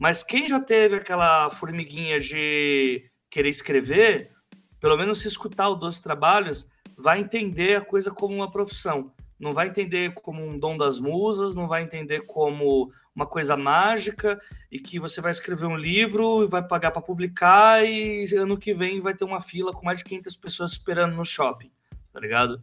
[0.00, 4.32] Mas quem já teve aquela formiguinha de querer escrever,
[4.80, 6.68] pelo menos se escutar o Doze Trabalhos,
[6.98, 9.12] vai entender a coisa como uma profissão.
[9.38, 14.40] Não vai entender como um dom das musas, não vai entender como uma coisa mágica
[14.70, 18.72] e que você vai escrever um livro e vai pagar para publicar e ano que
[18.72, 21.70] vem vai ter uma fila com mais de 500 pessoas esperando no shopping,
[22.12, 22.62] tá ligado?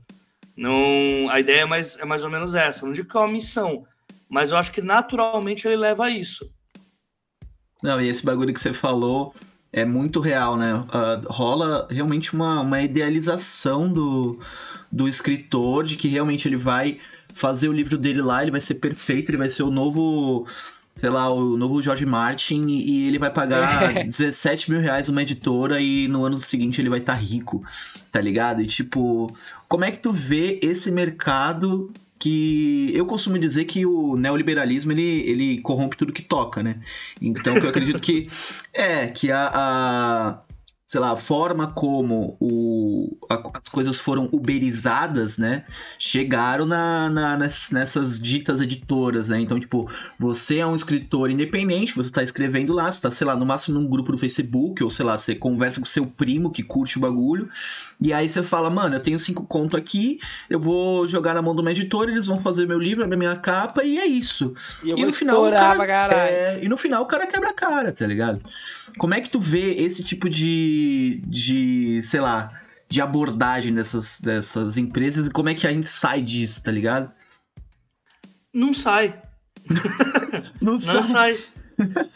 [0.55, 2.85] Não, a ideia é mais, é mais ou menos essa.
[2.85, 3.85] Não digo que é uma missão,
[4.29, 6.51] mas eu acho que naturalmente ele leva a isso.
[7.81, 9.33] Não, e esse bagulho que você falou
[9.71, 10.73] é muito real, né?
[10.75, 14.39] Uh, rola realmente uma, uma idealização do,
[14.93, 16.99] do escritor de que realmente ele vai
[17.33, 20.45] fazer o livro dele lá, ele vai ser perfeito, ele vai ser o novo
[20.95, 24.03] sei lá, o novo George Martin e, ele vai pagar é.
[24.05, 27.63] 17 mil reais uma editora e no ano seguinte ele vai estar tá rico,
[28.11, 28.61] tá ligado?
[28.61, 29.35] E tipo,
[29.67, 35.27] como é que tu vê esse mercado que eu costumo dizer que o neoliberalismo ele,
[35.27, 36.79] ele corrompe tudo que toca, né?
[37.19, 38.27] Então eu acredito que
[38.71, 40.39] é que a, a
[40.93, 45.65] sei lá, a forma como o, a, as coisas foram uberizadas, né?
[45.97, 49.39] Chegaram na, na, nessas ditas editoras, né?
[49.39, 53.35] Então, tipo, você é um escritor independente, você tá escrevendo lá, você tá, sei lá,
[53.35, 56.61] no máximo num grupo do Facebook, ou sei lá, você conversa com seu primo que
[56.61, 57.49] curte o bagulho,
[58.03, 61.55] e aí você fala, mano, eu tenho cinco contos aqui, eu vou jogar na mão
[61.55, 64.53] de uma editora, eles vão fazer meu livro, a minha capa, e é isso.
[64.83, 65.49] E, eu e no final,
[65.87, 68.41] cara, é, e no final o cara quebra a cara, tá ligado?
[68.97, 72.51] Como é que tu vê esse tipo de de, sei lá,
[72.89, 77.09] de abordagem dessas, dessas empresas e como é que a gente sai disso, tá ligado?
[78.53, 79.15] Não sai.
[80.61, 81.03] não, não sai.
[81.03, 81.33] sai.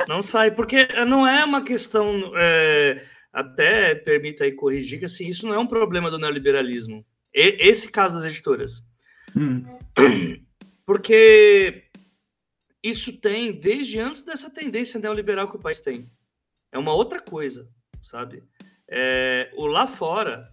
[0.08, 2.32] Não sai, porque não é uma questão.
[2.36, 7.06] É, até permita aí corrigir que assim, isso não é um problema do neoliberalismo.
[7.34, 8.84] E, esse caso das editoras.
[9.36, 9.64] Hum.
[10.86, 11.84] Porque
[12.84, 16.10] isso tem desde antes dessa tendência neoliberal que o país tem.
[16.72, 17.70] É uma outra coisa,
[18.02, 18.44] sabe?
[18.88, 20.50] É, o lá fora,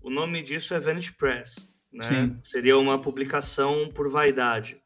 [0.00, 2.02] o nome disso é Vanity Press, né?
[2.02, 2.40] Sim.
[2.44, 4.80] Seria uma publicação por vaidade.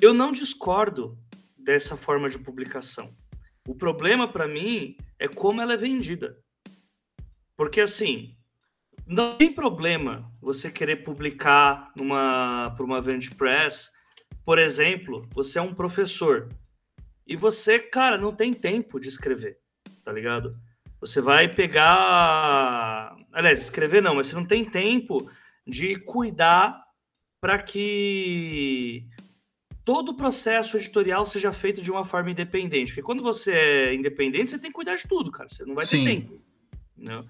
[0.00, 1.18] Eu não discordo
[1.56, 3.14] dessa forma de publicação.
[3.66, 6.38] O problema para mim é como ela é vendida.
[7.58, 8.36] Porque assim,
[9.04, 13.90] não tem problema você querer publicar numa para uma Vanity Press,
[14.44, 16.48] por exemplo, você é um professor
[17.26, 19.58] e você, cara, não tem tempo de escrever,
[20.04, 20.56] tá ligado?
[21.00, 25.28] Você vai pegar, aliás, escrever não, mas você não tem tempo
[25.66, 26.84] de cuidar
[27.40, 29.04] para que
[29.84, 32.92] todo o processo editorial seja feito de uma forma independente.
[32.92, 35.48] Porque quando você é independente, você tem que cuidar de tudo, cara.
[35.48, 36.04] Você não vai Sim.
[36.04, 36.40] ter tempo.
[36.96, 37.24] Né?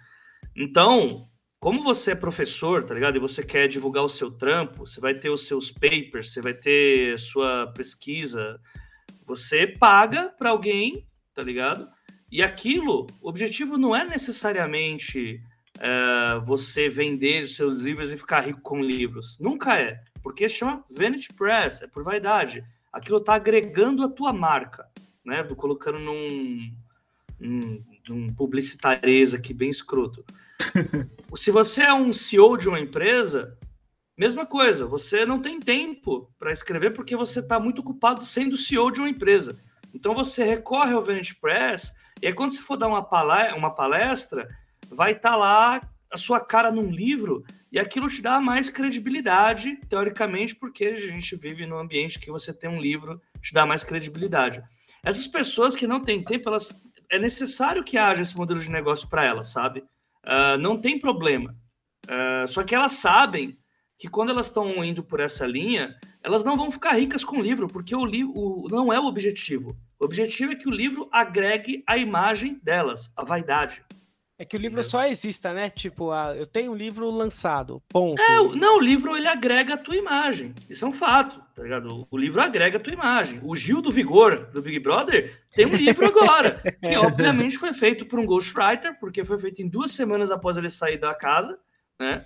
[0.61, 1.29] Então,
[1.61, 3.15] como você é professor, tá ligado?
[3.15, 6.53] E você quer divulgar o seu trampo, você vai ter os seus papers, você vai
[6.53, 8.61] ter sua pesquisa,
[9.25, 11.89] você paga para alguém, tá ligado?
[12.29, 15.41] E aquilo, o objetivo não é necessariamente
[15.79, 19.39] é, você vender os seus livros e ficar rico com livros.
[19.39, 20.01] Nunca é.
[20.25, 22.65] Porque chama Vanity Press, é por vaidade.
[22.93, 24.89] Aquilo tá agregando a tua marca,
[25.25, 25.45] né?
[25.45, 26.75] Colocando num,
[27.39, 30.25] num, num publicitareza aqui bem escroto.
[31.37, 33.57] Se você é um CEO de uma empresa,
[34.17, 38.91] mesma coisa, você não tem tempo para escrever porque você está muito ocupado sendo CEO
[38.91, 39.61] de uma empresa.
[39.95, 43.75] Então você recorre ao Vanity Press e aí quando você for dar uma palestra, uma
[43.75, 44.49] palestra
[44.91, 49.77] vai estar tá lá a sua cara num livro e aquilo te dá mais credibilidade,
[49.89, 53.85] teoricamente, porque a gente vive num ambiente que você tem um livro, te dá mais
[53.85, 54.63] credibilidade.
[55.05, 56.71] Essas pessoas que não têm tempo, elas
[57.11, 59.85] é necessário que haja esse modelo de negócio para elas, sabe?
[60.29, 61.57] Uh, não tem problema.
[62.07, 63.59] Uh, só que elas sabem
[63.99, 67.43] que quando elas estão indo por essa linha, elas não vão ficar ricas com o
[67.43, 69.77] livro, porque o livro não é o objetivo.
[69.99, 73.83] O objetivo é que o livro agregue a imagem delas, a vaidade.
[74.41, 75.69] É que o livro só exista, né?
[75.69, 78.23] Tipo, ah, eu tenho um livro lançado, ponto.
[78.23, 80.55] É, não, o livro ele agrega a tua imagem.
[80.71, 82.07] Isso é um fato, tá ligado?
[82.09, 83.41] O livro agrega a tua imagem.
[83.43, 88.07] O Gil do Vigor, do Big Brother, tem um livro agora, que obviamente foi feito
[88.07, 91.59] por um ghostwriter, porque foi feito em duas semanas após ele sair da casa,
[91.99, 92.25] né?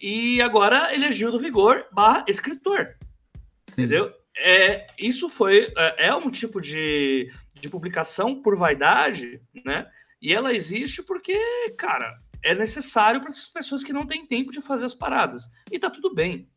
[0.00, 2.96] E agora ele é Gil do Vigor barra escritor,
[3.68, 3.82] Sim.
[3.82, 4.12] entendeu?
[4.36, 9.86] É, isso foi, é, é um tipo de, de publicação por vaidade, né?
[10.22, 11.36] E ela existe porque,
[11.76, 15.50] cara, é necessário para essas pessoas que não têm tempo de fazer as paradas.
[15.70, 16.48] E tá tudo bem.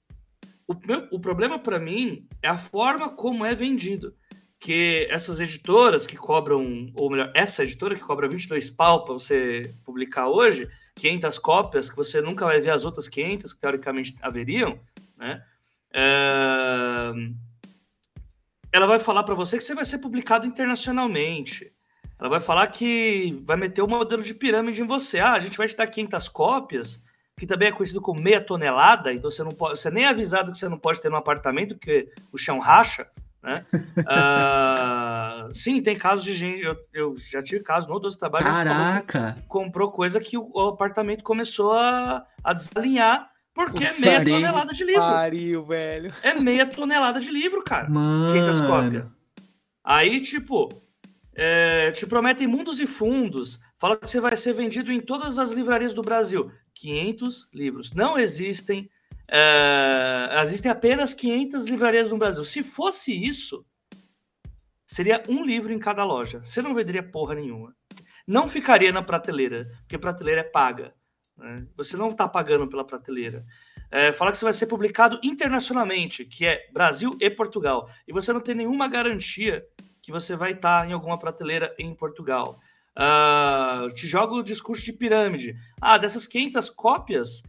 [0.68, 4.16] O, meu, o problema para mim é a forma como é vendido.
[4.60, 9.74] Que essas editoras que cobram, ou melhor, essa editora que cobra 22 pau para você
[9.84, 14.80] publicar hoje, 500 cópias, que você nunca vai ver as outras 500 que teoricamente haveriam,
[15.18, 15.44] né?
[15.94, 17.12] É...
[18.72, 21.75] Ela vai falar para você que você vai ser publicado internacionalmente.
[22.20, 25.20] Ela vai falar que vai meter o um modelo de pirâmide em você.
[25.20, 27.04] Ah, a gente vai te dar 500 cópias,
[27.38, 30.52] que também é conhecido como meia tonelada, então você não pode, você nem é avisado
[30.52, 33.08] que você não pode ter no apartamento, porque o chão racha,
[33.44, 33.54] né?
[34.00, 38.46] uh, sim, tem casos de gente, eu, eu já tive casos no outro trabalho.
[38.46, 39.38] Caraca!
[39.50, 44.38] comprou coisa que o, o, apartamento começou a, a desalinhar, porque Putz, é meia dele.
[44.38, 45.02] tonelada de livro.
[45.02, 46.14] Pariu, velho.
[46.24, 47.90] É meia tonelada de livro, cara.
[47.90, 48.34] Mano.
[48.34, 49.06] 500 cópias.
[49.84, 50.70] Aí, tipo,
[51.36, 55.52] é, te prometem mundos e fundos, fala que você vai ser vendido em todas as
[55.52, 56.50] livrarias do Brasil.
[56.74, 57.94] 500 livros.
[57.94, 58.90] Não existem,
[59.30, 62.44] é, existem apenas 500 livrarias no Brasil.
[62.46, 63.66] Se fosse isso,
[64.88, 66.42] seria um livro em cada loja.
[66.42, 67.76] Você não venderia porra nenhuma.
[68.26, 70.94] Não ficaria na prateleira, porque prateleira é paga.
[71.38, 71.68] Né?
[71.76, 73.46] Você não está pagando pela prateleira.
[73.92, 77.90] É, fala que você vai ser publicado internacionalmente, que é Brasil e Portugal.
[78.08, 79.64] E você não tem nenhuma garantia
[80.06, 82.60] que você vai estar em alguma prateleira em Portugal.
[82.96, 85.58] Uh, te joga o discurso de pirâmide.
[85.82, 87.44] Ah, dessas 500 cópias,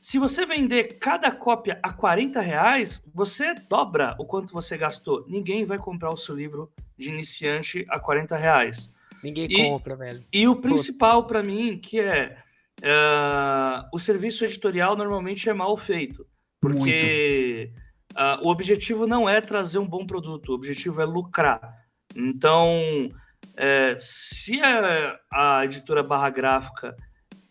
[0.00, 5.26] se você vender cada cópia a 40 reais, você dobra o quanto você gastou.
[5.28, 8.90] Ninguém vai comprar o seu livro de iniciante a 40 reais.
[9.22, 10.24] Ninguém e, compra, velho.
[10.32, 12.38] E o principal para mim, que é
[12.80, 16.26] uh, o serviço editorial normalmente é mal feito.
[16.62, 17.83] Porque Muito
[18.14, 21.84] Uh, o objetivo não é trazer um bom produto, o objetivo é lucrar.
[22.14, 23.10] Então,
[23.56, 26.96] é, se a, a, editora Barra Gráfica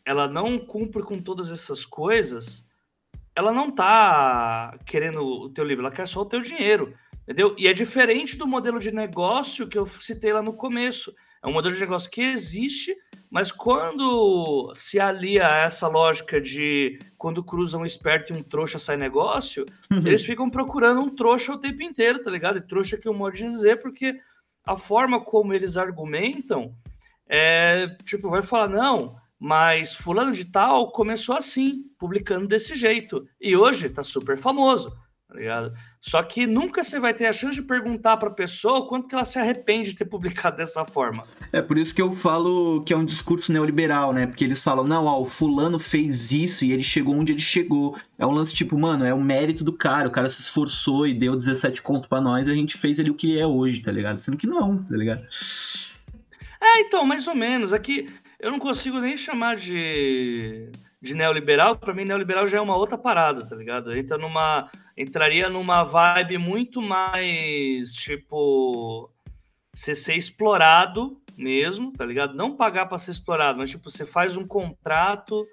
[0.05, 2.67] ela não cumpre com todas essas coisas,
[3.35, 7.55] ela não está querendo o teu livro, ela quer só o teu dinheiro, entendeu?
[7.57, 11.13] E é diferente do modelo de negócio que eu citei lá no começo.
[11.41, 12.95] É um modelo de negócio que existe,
[13.33, 18.77] mas quando se alia a essa lógica de quando cruzam um esperto e um trouxa
[18.77, 20.05] sai negócio, uhum.
[20.05, 22.59] eles ficam procurando um trouxa o tempo inteiro, tá ligado?
[22.59, 24.19] E trouxa que eu modo de dizer, porque
[24.63, 26.75] a forma como eles argumentam
[27.27, 33.57] é tipo, vai falar, não, mas fulano de tal começou assim, publicando desse jeito, e
[33.57, 34.95] hoje tá super famoso,
[35.27, 35.73] tá ligado?
[36.05, 39.07] Só que nunca você vai ter a chance de perguntar para a pessoa o quanto
[39.07, 41.23] que ela se arrepende de ter publicado dessa forma.
[41.49, 44.27] É por isso que eu falo que é um discurso neoliberal, né?
[44.27, 47.97] Porque eles falam, não, ó, o fulano fez isso e ele chegou onde ele chegou.
[48.19, 50.09] É um lance tipo, mano, é o mérito do cara.
[50.09, 53.09] O cara se esforçou e deu 17 conto para nós e a gente fez ele
[53.09, 54.17] o que ele é hoje, tá ligado?
[54.17, 55.25] Sendo que não, tá ligado?
[56.61, 57.71] É, então, mais ou menos.
[57.71, 58.09] Aqui
[58.41, 60.69] eu não consigo nem chamar de
[61.03, 63.93] de neoliberal, para mim neoliberal já é uma outra parada, tá ligado?
[63.93, 69.11] Entra numa entraria numa vibe muito mais tipo
[69.73, 72.33] você ser explorado mesmo, tá ligado?
[72.35, 75.45] Não pagar para ser explorado, mas tipo você faz um contrato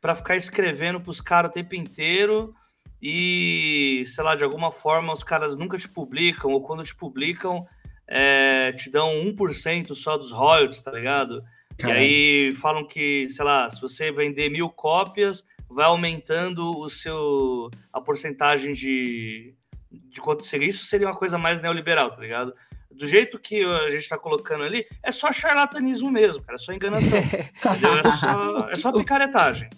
[0.00, 2.54] para ficar escrevendo para os caras o tempo inteiro
[3.02, 7.66] e, sei lá, de alguma forma os caras nunca te publicam ou quando te publicam
[8.06, 11.42] é, te dão 1% só dos royalties, tá ligado?
[11.78, 12.00] Caramba.
[12.00, 17.70] E aí falam que, sei lá, se você vender mil cópias, vai aumentando o seu
[17.92, 19.54] a porcentagem de,
[19.90, 20.68] de quanto seria.
[20.68, 22.54] Isso seria uma coisa mais neoliberal, tá ligado?
[22.90, 26.54] Do jeito que a gente tá colocando ali, é só charlatanismo mesmo, cara.
[26.54, 27.18] É só enganação.
[27.18, 29.68] é, só, é só picaretagem.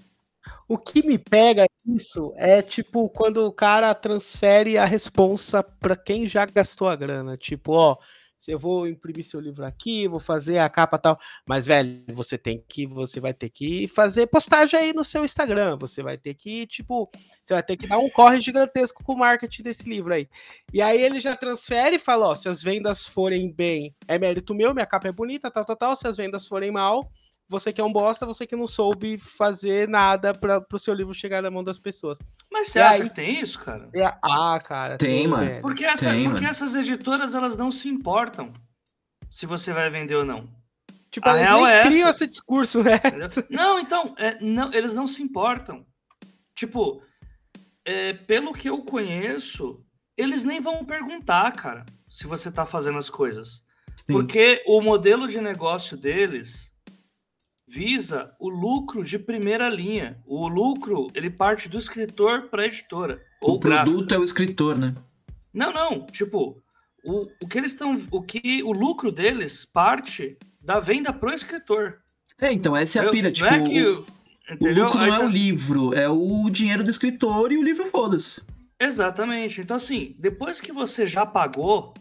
[0.69, 6.27] O que me pega isso é tipo quando o cara transfere a responsa para quem
[6.27, 7.37] já gastou a grana.
[7.37, 7.97] Tipo, ó,
[8.37, 12.37] se eu vou imprimir seu livro aqui, vou fazer a capa tal, mas velho, você
[12.37, 16.35] tem que, você vai ter que fazer postagem aí no seu Instagram, você vai ter
[16.35, 17.11] que, tipo,
[17.43, 20.29] você vai ter que dar um corre gigantesco com o marketing desse livro aí.
[20.73, 24.55] E aí ele já transfere e fala, ó, se as vendas forem bem, é mérito
[24.55, 27.11] meu, minha capa é bonita, tal, tal, tal, se as vendas forem mal,
[27.49, 31.15] você que é um bosta, você que não soube fazer nada para o seu livro
[31.15, 32.19] chegar na mão das pessoas.
[32.51, 33.89] Mas você e acha aí, que tem isso, cara?
[33.95, 34.99] É, ah, cara.
[34.99, 35.61] Tem, tem mano.
[35.63, 36.49] Porque, essa, tem, porque mano.
[36.49, 38.53] essas editoras, elas não se importam
[39.31, 40.49] se você vai vender ou não.
[41.11, 43.01] Tipo, a eles nem é criam esse discurso, né?
[43.49, 45.87] Não, então, é, não, eles não se importam.
[46.55, 47.03] Tipo,
[47.85, 49.85] é, pelo que eu conheço,
[50.17, 53.65] eles nem vão perguntar, cara, se você tá fazendo as coisas.
[53.95, 54.13] Sim.
[54.13, 56.66] Porque o modelo de negócio deles
[57.67, 60.19] visa o lucro de primeira linha.
[60.25, 63.21] O lucro, ele parte do escritor para a editora.
[63.43, 64.95] O produto é o escritor, né?
[65.53, 66.07] Não, não.
[66.07, 66.63] Tipo,
[67.05, 68.01] o, o que eles estão.
[68.11, 71.99] O que o lucro deles parte da venda pro escritor.
[72.41, 73.33] É, então, essa é a pira.
[73.33, 74.07] Tipo, não é que, o,
[74.61, 78.43] o lucro não é o livro, é o dinheiro do escritor e o livro foda-se.
[78.79, 79.61] Exatamente.
[79.61, 81.95] Então, assim, depois que você já pagou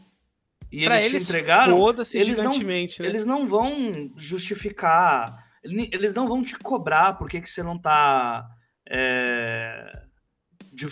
[0.72, 1.80] e pra eles, eles te entregaram,
[2.14, 2.86] eles não, né?
[3.00, 8.48] eles não vão justificar eles não vão te cobrar por que, você não está
[8.88, 10.04] é,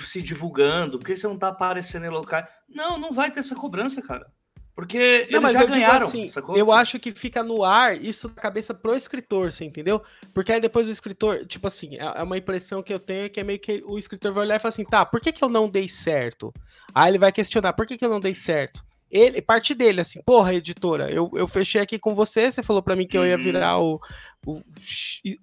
[0.06, 2.48] se divulgando, por que você não está aparecendo em locais.
[2.68, 4.32] Não, não vai ter essa cobrança, cara.
[4.76, 8.28] Porque não, eles mas já eu ganharam, assim, Eu acho que fica no ar isso
[8.30, 10.02] na cabeça pro escritor, você entendeu?
[10.34, 13.40] Porque aí depois o escritor, tipo assim, é, é uma impressão que eu tenho que
[13.40, 15.50] é meio que o escritor vai olhar e falar assim, tá, por que, que eu
[15.50, 16.52] não dei certo?
[16.94, 18.84] Aí ele vai questionar, por que, que eu não dei certo?
[19.14, 22.96] Ele, parte dele, assim, porra, editora, eu, eu fechei aqui com você, você falou para
[22.96, 24.02] mim que eu ia virar o,
[24.44, 24.60] o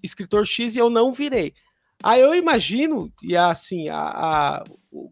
[0.03, 1.55] escritor X e eu não virei.
[2.03, 4.65] Aí eu imagino, e assim, a, a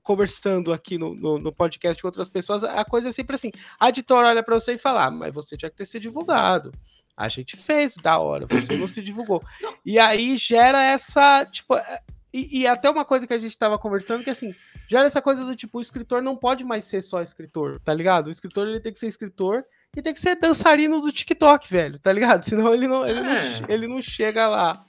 [0.03, 3.91] conversando aqui no, no, no, podcast com outras pessoas, a coisa é sempre assim: a
[3.91, 6.73] editora olha para você e fala, ah, mas você tinha que ter se divulgado.
[7.17, 9.43] A gente fez da hora, você não se divulgou.
[9.85, 12.01] E aí gera essa, tipo, é,
[12.33, 14.55] e, e, até uma coisa que a gente tava conversando, que assim,
[14.87, 18.27] já essa coisa do tipo, o escritor não pode mais ser só escritor, tá ligado?
[18.27, 19.65] O escritor ele tem que ser escritor
[19.97, 22.45] e tem que ser dançarino do TikTok, velho, tá ligado?
[22.45, 23.23] Senão ele não, ele, é.
[23.23, 24.85] não, ele não chega lá.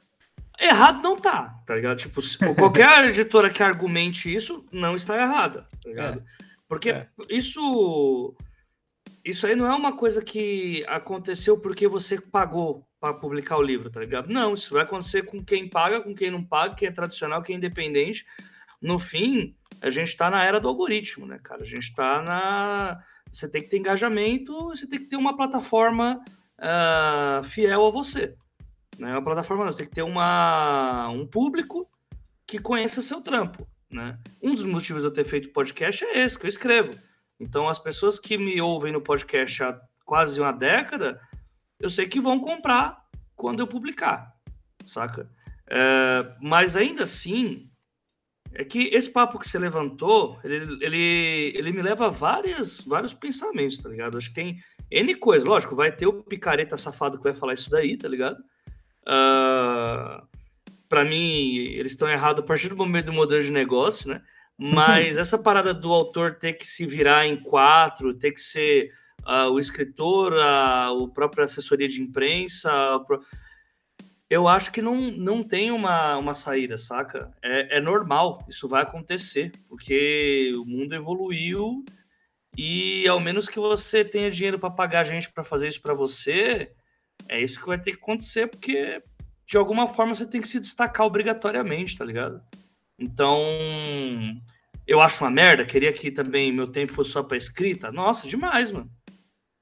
[0.60, 1.98] Errado não tá, tá ligado?
[1.98, 2.22] Tipo,
[2.56, 6.20] qualquer editora que argumente isso não está errada, tá ligado?
[6.20, 6.50] É.
[6.68, 7.08] Porque é.
[7.30, 8.36] isso
[9.24, 13.90] isso aí não é uma coisa que aconteceu porque você pagou para publicar o livro,
[13.90, 14.28] tá ligado?
[14.28, 17.56] Não, isso vai acontecer com quem paga, com quem não paga, quem é tradicional, quem
[17.56, 18.26] é independente.
[18.82, 21.64] No fim, a gente está na era do algoritmo, né, cara?
[21.64, 23.00] A gente está na.
[23.32, 26.22] Você tem que ter engajamento, você tem que ter uma plataforma
[26.58, 28.36] uh, fiel a você.
[28.98, 29.12] Né?
[29.12, 31.88] Uma plataforma, não, você tem que ter uma, um público
[32.46, 33.68] que conheça seu trampo.
[33.90, 34.18] Né?
[34.42, 36.92] Um dos motivos de eu ter feito podcast é esse, que eu escrevo.
[37.40, 41.22] Então, as pessoas que me ouvem no podcast há quase uma década,
[41.80, 43.06] eu sei que vão comprar
[43.36, 44.36] quando eu publicar,
[44.86, 45.30] saca?
[45.68, 47.70] É, mas ainda assim,
[48.54, 53.14] é que esse papo que você levantou, ele, ele, ele me leva a várias, vários
[53.14, 54.18] pensamentos, tá ligado?
[54.18, 54.60] Acho que tem
[54.90, 58.40] N coisa, lógico, vai ter o picareta safado que vai falar isso daí, tá ligado?
[59.04, 60.28] Uh,
[60.88, 64.22] para mim, eles estão errados a partir do momento do modelo de negócio, né?
[64.58, 68.92] Mas essa parada do autor ter que se virar em quatro, ter que ser
[69.26, 72.72] uh, o escritor, a, a própria assessoria de imprensa.
[73.06, 73.22] Pro...
[74.30, 77.32] eu acho que não, não tem uma, uma saída, saca?
[77.42, 81.84] É, é normal, isso vai acontecer, porque o mundo evoluiu
[82.58, 86.72] e ao menos que você tenha dinheiro para pagar gente para fazer isso para você,
[87.28, 89.02] é isso que vai ter que acontecer, porque
[89.48, 92.42] de alguma forma você tem que se destacar obrigatoriamente, tá ligado?
[93.00, 93.40] Então,
[94.86, 97.92] eu acho uma merda, queria que também meu tempo fosse só para escrita.
[97.92, 98.92] Nossa, demais, mano.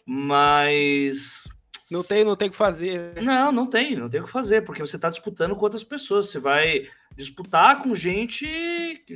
[0.08, 1.43] Mas
[1.89, 3.22] não tem, não tem o que fazer.
[3.22, 6.30] Não, não tem, não tem o que fazer, porque você está disputando com outras pessoas.
[6.30, 8.45] Você vai disputar com gente,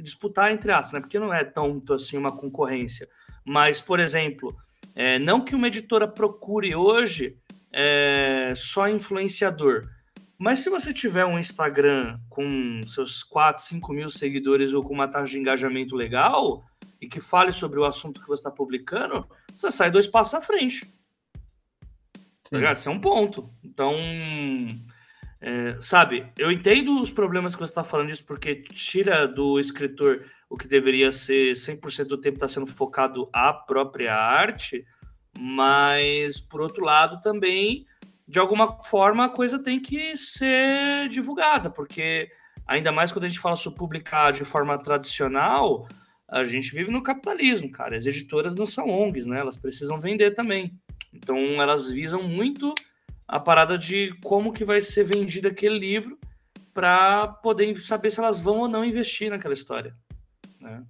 [0.01, 0.99] disputar entre aspas, né?
[1.01, 3.07] Porque não é tanto assim uma concorrência.
[3.43, 4.55] Mas, por exemplo,
[4.95, 7.37] é, não que uma editora procure hoje
[7.73, 9.87] é, só influenciador.
[10.37, 15.07] Mas se você tiver um Instagram com seus 4, 5 mil seguidores ou com uma
[15.07, 16.63] taxa de engajamento legal
[17.01, 20.41] e que fale sobre o assunto que você está publicando, você sai dois passos à
[20.41, 20.87] frente.
[22.47, 23.49] Tá Isso é um ponto.
[23.63, 23.95] Então,
[25.39, 30.25] é, sabe, eu entendo os problemas que você está falando disso, porque tira do escritor
[30.47, 34.85] o que deveria ser 100% do tempo está sendo focado à própria arte,
[35.39, 37.85] mas, por outro lado, também,
[38.27, 42.29] de alguma forma, a coisa tem que ser divulgada, porque,
[42.67, 45.87] ainda mais quando a gente fala sobre publicar de forma tradicional,
[46.31, 47.97] a gente vive no capitalismo, cara.
[47.97, 49.41] As editoras não são ONGs, né?
[49.41, 50.73] Elas precisam vender também.
[51.13, 52.73] Então elas visam muito
[53.27, 56.17] a parada de como que vai ser vendido aquele livro
[56.73, 59.93] para poder saber se elas vão ou não investir naquela história.
[60.57, 60.81] Né?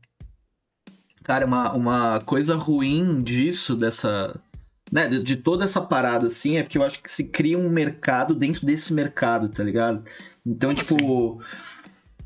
[1.24, 4.40] Cara, uma, uma coisa ruim disso, dessa.
[4.92, 7.70] Né, de, de toda essa parada, assim, é porque eu acho que se cria um
[7.70, 10.04] mercado dentro desse mercado, tá ligado?
[10.46, 11.40] Então, tipo.
[11.40, 11.81] Assim?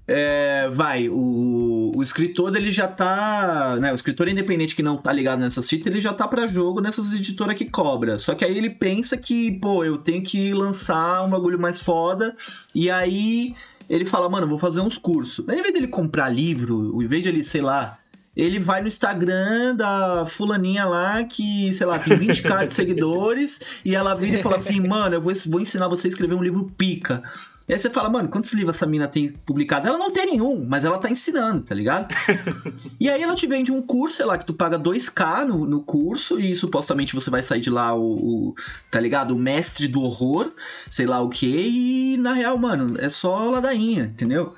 [0.08, 5.12] É, vai, o, o escritor ele já tá, né, o escritor independente que não tá
[5.12, 8.20] ligado nessas fitas, ele já tá para jogo nessas editoras que cobra.
[8.20, 12.36] Só que aí ele pensa que, pô, eu tenho que lançar um bagulho mais foda,
[12.74, 13.56] e aí
[13.90, 15.44] ele fala, mano, vou fazer uns cursos.
[15.46, 17.98] Mas em vez dele comprar livro, em vez de ele, sei lá,
[18.36, 23.96] ele vai no Instagram da fulaninha lá que, sei lá, tem 20k de seguidores e
[23.96, 26.72] ela vira e fala assim, mano, eu vou, vou ensinar você a escrever um livro
[26.78, 27.24] pica.
[27.68, 29.88] E aí você fala, mano, quantos livros essa mina tem publicado?
[29.88, 32.14] Ela não tem nenhum, mas ela tá ensinando, tá ligado?
[33.00, 35.82] e aí ela te vende um curso, sei lá, que tu paga 2k no, no
[35.82, 38.04] curso e supostamente você vai sair de lá o,
[38.50, 38.56] o,
[38.92, 39.32] tá ligado?
[39.32, 40.52] O mestre do horror,
[40.88, 44.54] sei lá o que, e na real, mano, é só ladainha, entendeu?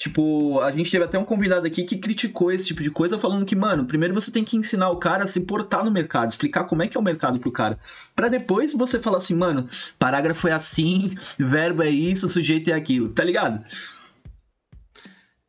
[0.00, 3.44] Tipo, a gente teve até um convidado aqui que criticou esse tipo de coisa, falando
[3.44, 6.64] que, mano, primeiro você tem que ensinar o cara a se portar no mercado, explicar
[6.64, 7.78] como é que é o mercado pro cara.
[8.16, 13.10] para depois você falar assim, mano, parágrafo é assim, verbo é isso, sujeito é aquilo,
[13.10, 13.62] tá ligado?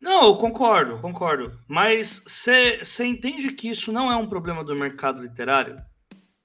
[0.02, 1.58] Não, eu concordo, concordo.
[1.66, 5.78] Mas você entende que isso não é um problema do mercado literário?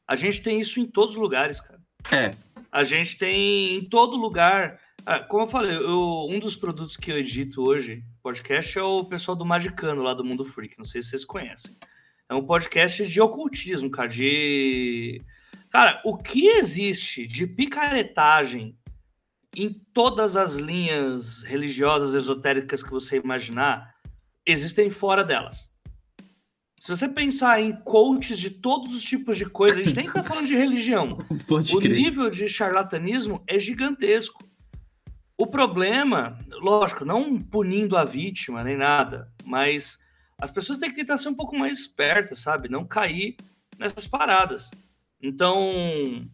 [0.06, 1.80] A gente tem isso em todos os lugares, cara.
[2.12, 2.30] É.
[2.70, 7.12] A gente tem em todo lugar ah, como eu falei, eu, um dos produtos que
[7.12, 10.76] eu edito hoje, podcast, é o pessoal do Magicano, lá do Mundo Freak.
[10.76, 11.76] Não sei se vocês conhecem.
[12.28, 14.08] É um podcast de ocultismo, cara.
[14.08, 15.22] De.
[15.70, 18.76] Cara, o que existe de picaretagem
[19.54, 23.94] em todas as linhas religiosas esotéricas que você imaginar,
[24.44, 25.72] existem fora delas.
[26.80, 30.22] Se você pensar em coaches de todos os tipos de coisa, a gente nem tá
[30.22, 31.18] falando de religião.
[31.48, 31.96] Pode o crer.
[31.96, 34.45] nível de charlatanismo é gigantesco.
[35.38, 39.98] O problema, lógico, não punindo a vítima nem nada, mas
[40.38, 42.70] as pessoas têm que tentar ser um pouco mais espertas, sabe?
[42.70, 43.36] Não cair
[43.78, 44.70] nessas paradas.
[45.20, 46.26] Então,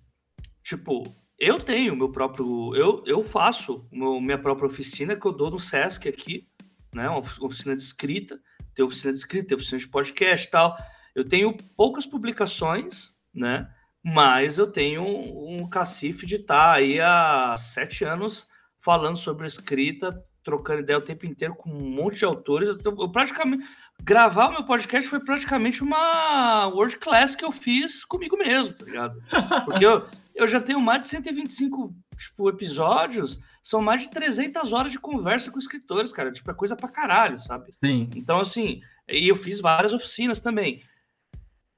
[0.62, 1.02] tipo,
[1.36, 2.74] eu tenho meu próprio.
[2.76, 6.48] Eu, eu faço meu, minha própria oficina que eu dou no Sesc aqui,
[6.94, 7.08] né?
[7.08, 8.40] Uma oficina de escrita.
[8.74, 10.76] Tem oficina de escrita, tem oficina de podcast e tal.
[11.14, 13.68] Eu tenho poucas publicações, né?
[14.02, 18.48] Mas eu tenho um, um cacife de estar tá aí há sete anos
[18.82, 22.68] falando sobre escrita, trocando ideia o tempo inteiro com um monte de autores.
[22.68, 23.64] Eu, eu praticamente
[24.02, 28.84] gravar o meu podcast foi praticamente uma world class que eu fiz comigo mesmo, tá
[28.84, 29.22] ligado?
[29.64, 34.90] Porque eu, eu já tenho mais de 125 tipo, episódios, são mais de 300 horas
[34.90, 36.32] de conversa com escritores, cara.
[36.32, 37.72] Tipo, é coisa pra caralho, sabe?
[37.72, 38.10] Sim.
[38.16, 40.82] Então, assim, e eu fiz várias oficinas também.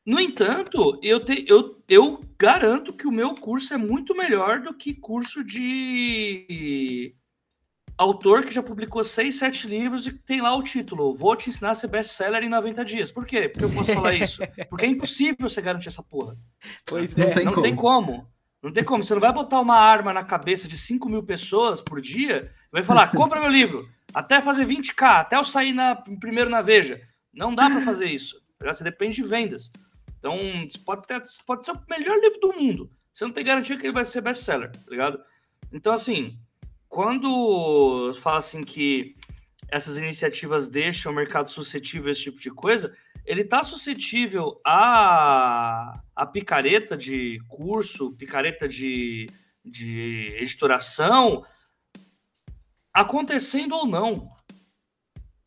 [0.07, 4.75] No entanto, eu, te, eu, eu garanto que o meu curso é muito melhor do
[4.75, 7.15] que curso de
[7.97, 11.71] autor que já publicou seis, sete livros e tem lá o título: Vou te ensinar
[11.71, 13.11] a ser best-seller em 90 dias.
[13.11, 13.49] Por quê?
[13.49, 14.43] Porque eu posso falar isso?
[14.69, 16.37] Porque é impossível você garantir essa porra.
[16.87, 17.31] Pois não é.
[17.31, 17.63] Tem não como.
[17.63, 18.29] tem como.
[18.63, 19.05] Não tem como.
[19.05, 22.73] Você não vai botar uma arma na cabeça de 5 mil pessoas por dia e
[22.73, 27.01] vai falar: compra meu livro, até fazer 20k, até eu sair na, primeiro na Veja.
[27.33, 28.41] Não dá para fazer isso.
[28.61, 29.71] Você depende de vendas.
[30.25, 30.39] Então,
[30.87, 32.91] pode, ter, pode ser o melhor livro do mundo.
[33.13, 35.23] Você não tem garantia que ele vai ser best-seller, tá ligado?
[35.71, 36.39] Então, assim,
[36.89, 39.17] quando fala assim que
[39.71, 42.97] essas iniciativas deixam o mercado suscetível a esse tipo de coisa,
[43.27, 49.29] ele está suscetível a, a picareta de curso, picareta de,
[49.63, 51.45] de editoração,
[52.95, 54.34] acontecendo ou não,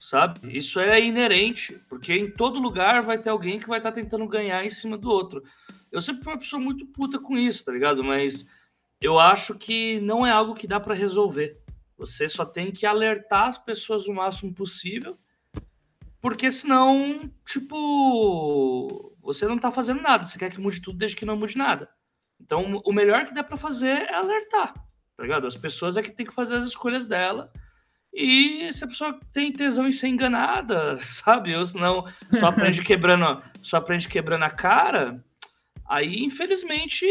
[0.07, 0.57] sabe?
[0.57, 4.25] Isso é inerente, porque em todo lugar vai ter alguém que vai estar tá tentando
[4.25, 5.43] ganhar em cima do outro.
[5.91, 8.01] Eu sempre fui uma pessoa muito puta com isso, tá ligado?
[8.01, 8.49] Mas
[9.01, 11.59] eu acho que não é algo que dá para resolver.
[11.97, 15.17] Você só tem que alertar as pessoas o máximo possível,
[16.21, 20.23] porque senão, tipo, você não tá fazendo nada.
[20.23, 21.89] Você quer que mude tudo desde que não mude nada.
[22.39, 25.47] Então, o melhor que dá para fazer é alertar, tá ligado?
[25.47, 27.51] As pessoas é que tem que fazer as escolhas dela.
[28.19, 31.55] E se a pessoa tem tesão em ser enganada, sabe?
[31.55, 32.03] Ou senão
[32.39, 35.23] só aprende quebrando, só aprende quebrando a cara,
[35.87, 37.05] aí infelizmente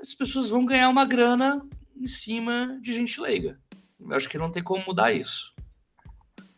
[0.00, 1.60] as pessoas vão ganhar uma grana
[2.00, 3.58] em cima de gente leiga.
[4.00, 5.52] Eu acho que não tem como mudar isso.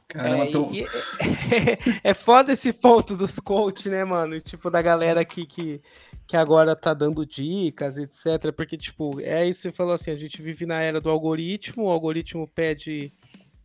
[0.09, 0.71] Caramba, é, tô...
[0.71, 0.83] e,
[2.05, 4.39] é, é foda esse ponto dos coaches, né, mano?
[4.39, 5.81] Tipo, da galera aqui que,
[6.27, 8.53] que agora tá dando dicas, etc.
[8.55, 11.85] Porque, tipo, é isso que você falou assim: a gente vive na era do algoritmo,
[11.85, 13.13] o algoritmo pede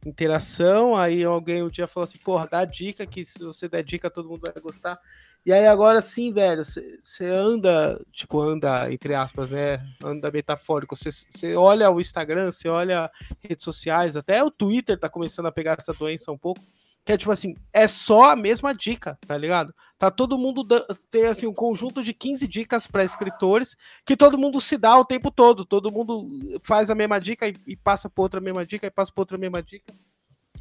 [0.06, 4.10] interação, aí alguém um dia falou assim, porra, dá dica, que se você der dica,
[4.10, 5.00] todo mundo vai gostar.
[5.46, 9.86] E aí agora sim, velho, você anda, tipo, anda, entre aspas, né?
[10.02, 10.96] Anda metafórico.
[10.96, 15.78] Você olha o Instagram, você olha redes sociais, até o Twitter tá começando a pegar
[15.78, 16.62] essa doença um pouco.
[17.06, 19.74] Que é tipo assim, é só a mesma dica, tá ligado?
[19.98, 20.66] Tá todo mundo
[21.12, 23.76] tem assim um conjunto de 15 dicas para escritores
[24.06, 27.56] que todo mundo se dá o tempo todo, todo mundo faz a mesma dica e,
[27.68, 29.94] e passa por outra mesma dica e passa por outra mesma dica.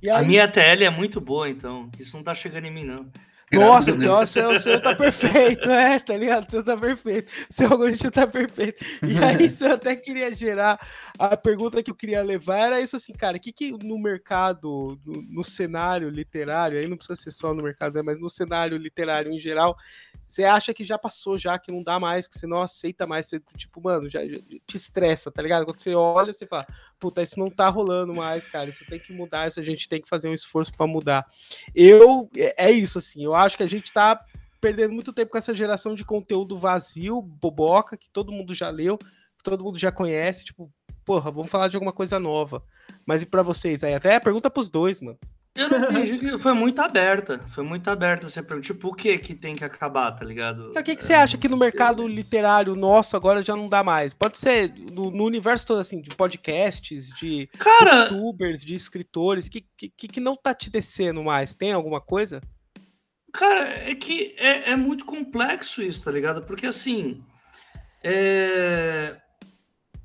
[0.03, 0.11] Aí...
[0.11, 1.89] A minha TL é muito boa, então.
[1.99, 3.07] Isso não tá chegando em mim, não.
[3.53, 6.49] Nossa, nossa, o seu tá perfeito, é, tá ligado?
[6.49, 8.85] O seu tá perfeito, o seu algoritmo tá perfeito.
[9.03, 10.81] E aí, isso eu até queria gerar
[11.19, 14.99] a pergunta que eu queria levar era isso assim, cara, o que que no mercado,
[15.05, 18.77] no, no, cenário literário, aí não precisa ser só no mercado, né, mas no cenário
[18.77, 19.77] literário em geral,
[20.25, 23.27] você acha que já passou, já que não dá mais, que você não aceita mais,
[23.27, 25.65] você, tipo, mano, já, já te estressa, tá ligado?
[25.65, 26.67] Quando você olha, você fala,
[27.03, 30.01] puta, isso não tá rolando mais, cara, isso tem que mudar, isso a gente tem
[30.01, 31.27] que fazer um esforço para mudar.
[31.75, 34.25] Eu, é, é isso, assim, eu acho que a gente tá
[34.61, 38.97] perdendo muito tempo com essa geração de conteúdo vazio, boboca, que todo mundo já leu,
[38.97, 40.73] que todo mundo já conhece, tipo,
[41.05, 42.63] porra, vamos falar de alguma coisa nova.
[43.05, 43.95] Mas e para vocês aí?
[43.95, 45.19] Até pergunta pros dois, mano.
[45.55, 47.45] Eu não entendi, foi muito aberta.
[47.51, 48.73] Foi muito aberta essa pergunta.
[48.73, 50.71] Tipo, o que que tem que acabar, tá ligado?
[50.71, 53.85] Então, o que, que você acha que no mercado literário nosso agora já não dá
[53.85, 54.15] mais?
[54.15, 58.05] Pode ser no, no universo todo, assim, de podcasts, de Cara...
[58.05, 61.55] youtubers, de escritores, que, que, que não tá te descendo mais?
[61.55, 62.41] Tem alguma coisa?
[63.31, 66.43] Cara, é que é, é muito complexo isso, tá ligado?
[66.43, 67.23] Porque assim.
[68.03, 69.19] É...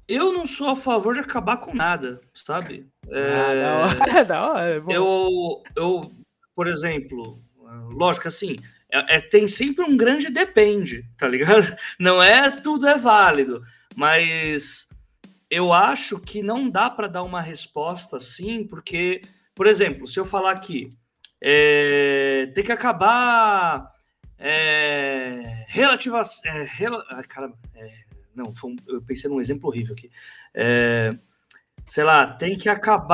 [0.08, 2.90] Eu não sou a favor de acabar com nada, sabe?
[3.12, 4.76] É, ah, da hora, da hora.
[4.76, 6.12] É eu, eu,
[6.56, 7.42] por exemplo,
[7.92, 8.58] lógico assim,
[8.92, 11.76] é, é, tem sempre um grande depende, tá ligado?
[12.00, 13.64] Não é tudo é válido,
[13.96, 14.88] mas
[15.50, 19.22] eu acho que não dá para dar uma resposta assim, porque,
[19.56, 20.90] por exemplo, se eu falar aqui,
[21.42, 23.90] é, tem que acabar
[24.38, 28.04] é, relativa, é, rela, ah, caramba, é,
[28.36, 30.12] não, um, eu pensei num exemplo horrível aqui.
[31.88, 33.08] Sei lá, tem que acabar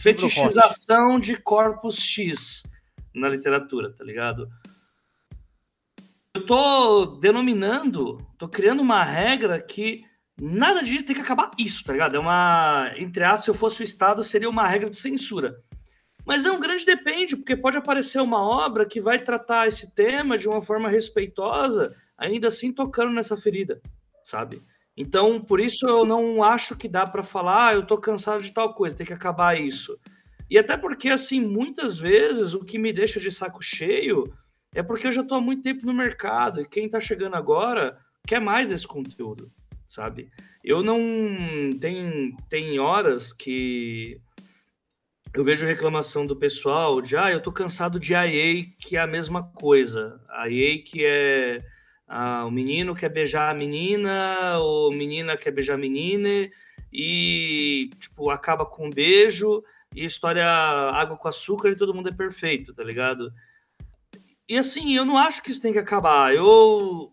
[0.00, 2.62] fetichização de corpos X
[3.14, 4.48] na literatura, tá ligado?
[6.34, 10.02] Eu tô denominando, tô criando uma regra que
[10.40, 12.16] nada de tem que acabar isso, tá ligado?
[12.16, 15.62] É uma, entre aspas, se eu fosse o Estado, seria uma regra de censura.
[16.24, 20.38] Mas é um grande depende, porque pode aparecer uma obra que vai tratar esse tema
[20.38, 23.80] de uma forma respeitosa, ainda assim tocando nessa ferida,
[24.24, 24.62] sabe?
[24.98, 28.50] Então, por isso eu não acho que dá para falar, ah, eu tô cansado de
[28.50, 29.96] tal coisa, tem que acabar isso.
[30.50, 34.34] E até porque, assim, muitas vezes o que me deixa de saco cheio
[34.74, 37.96] é porque eu já tô há muito tempo no mercado e quem tá chegando agora
[38.26, 39.52] quer mais desse conteúdo,
[39.86, 40.32] sabe?
[40.64, 40.98] Eu não.
[41.80, 44.20] Tem, tem horas que
[45.32, 49.06] eu vejo reclamação do pessoal de, ah, eu tô cansado de IA, que é a
[49.06, 50.20] mesma coisa.
[50.48, 51.62] IA que é
[52.08, 56.50] ah, o menino quer beijar a menina, ou menina quer beijar a menina,
[56.92, 59.62] e tipo, acaba com um beijo,
[59.94, 63.32] e história água com açúcar e todo mundo é perfeito, tá ligado?
[64.48, 66.34] E assim, eu não acho que isso tem que acabar.
[66.34, 67.10] Eu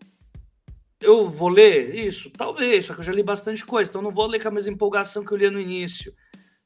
[1.00, 4.26] eu vou ler isso, talvez, só que eu já li bastante coisa, então não vou
[4.26, 6.14] ler com a mesma empolgação que eu li no início.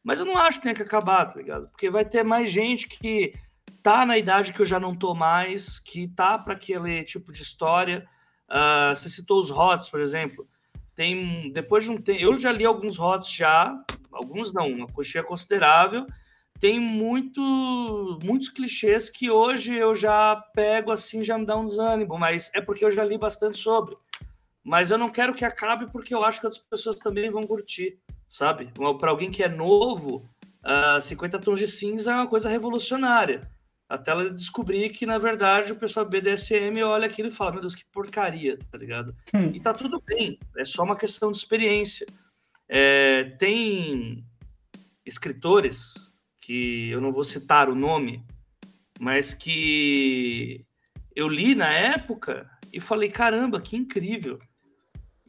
[0.02, 1.68] Mas eu não acho que tenha que acabar, tá ligado?
[1.68, 3.34] Porque vai ter mais gente que
[3.82, 7.42] tá na idade que eu já não tô mais, que tá para aquele tipo de
[7.42, 8.06] história.
[8.50, 10.46] Uh, você citou os HOTS, por exemplo.
[10.96, 13.80] tem depois de um tempo, eu já li alguns hots já,
[14.10, 16.06] alguns não, uma coxinha considerável.
[16.58, 17.40] Tem muito,
[18.22, 22.60] muitos clichês que hoje eu já pego assim, já me dá um desânimo, mas é
[22.60, 23.96] porque eu já li bastante sobre.
[24.62, 27.98] Mas eu não quero que acabe porque eu acho que outras pessoas também vão curtir,
[28.28, 28.70] sabe?
[28.98, 30.16] Para alguém que é novo,
[30.62, 33.50] uh, ah, 50 tons de cinza é uma coisa revolucionária.
[33.90, 37.74] Até ela descobrir que, na verdade, o pessoal BDSM olha aquilo e fala: Meu Deus,
[37.74, 39.12] que porcaria, tá ligado?
[39.34, 39.50] Hum.
[39.52, 42.06] E tá tudo bem, é só uma questão de experiência.
[42.68, 44.24] É, tem
[45.04, 48.24] escritores que eu não vou citar o nome,
[49.00, 50.64] mas que
[51.16, 54.38] eu li na época e falei: caramba, que incrível.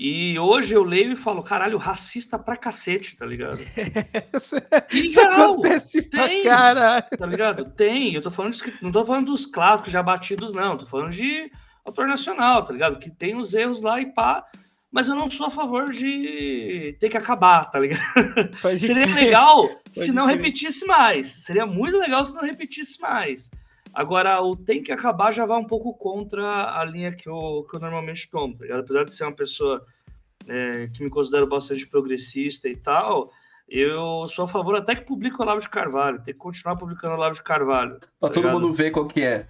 [0.04, 3.60] E hoje eu leio e falo, caralho, racista pra cacete, tá ligado?
[4.92, 7.06] Isso acontece pra tem, caralho.
[7.16, 7.66] Tá ligado?
[7.66, 8.12] Tem.
[8.16, 10.76] Eu tô falando de, não tô falando dos clássicos já batidos, não.
[10.76, 11.52] Tô falando de
[11.86, 12.98] autor nacional, tá ligado?
[12.98, 14.44] Que tem os erros lá e pá.
[14.92, 18.02] Mas eu não sou a favor de ter que acabar, tá ligado?
[18.60, 19.16] Pode Seria crer.
[19.16, 20.38] legal Pode se não crer.
[20.38, 21.28] repetisse mais.
[21.46, 23.52] Seria muito legal se não repetisse mais.
[23.94, 27.76] Agora, o tem que acabar já vai um pouco contra a linha que eu, que
[27.76, 29.86] eu normalmente tomo, tá Apesar de ser uma pessoa
[30.48, 33.32] é, que me considero bastante progressista e tal,
[33.68, 36.22] eu sou a favor até que publique o Olavo de Carvalho.
[36.24, 38.00] Tem que continuar publicando o Olavo de Carvalho.
[38.20, 38.62] Pra tá todo ligado?
[38.62, 39.48] mundo ver qual que é.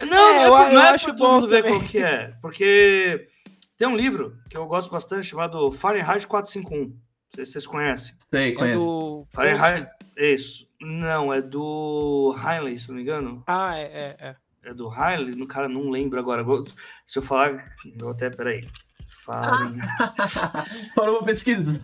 [0.00, 2.34] Não, é, não é, eu, não é acho pra todo mundo ver qual que é.
[2.40, 3.28] Porque
[3.76, 6.86] tem um livro que eu gosto bastante chamado Fahrenheit 451.
[6.86, 6.94] Não
[7.34, 8.14] sei se vocês conhecem.
[8.30, 8.78] Sei, conheço.
[8.78, 9.26] É do...
[9.32, 10.66] Fahrenheit, isso.
[10.84, 13.42] Não, é do Heinlein, se não me engano.
[13.46, 14.16] Ah, é, é.
[14.18, 15.34] É, é do Heinlein?
[15.34, 16.44] No cara, não lembro agora.
[17.06, 18.68] Se eu falar, eu até, peraí.
[19.24, 19.80] Falem.
[20.94, 21.80] Parou pra pesquisar.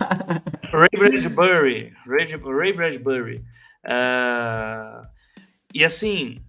[0.70, 1.94] Ray Bradbury.
[2.06, 3.44] Ray, Ray Bradbury.
[3.86, 5.06] Uh,
[5.72, 6.44] e assim,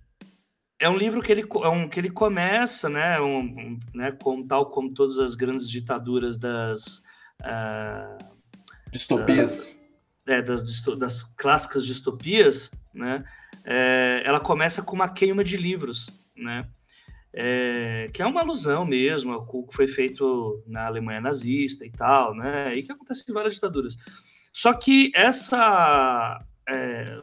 [0.77, 4.45] é um livro que ele, é um, que ele começa, né, um, um, né, com,
[4.45, 7.01] tal como todas as grandes ditaduras das...
[7.41, 8.17] Uh,
[8.91, 9.79] Distopias
[10.27, 13.23] é, das, das clássicas distopias, né,
[13.63, 16.67] é, ela começa com uma queima de livros, né,
[17.33, 22.35] é, que é uma alusão mesmo ao que foi feito na Alemanha nazista e tal,
[22.35, 23.97] né, e que acontece em várias ditaduras.
[24.53, 27.21] Só que essa, é,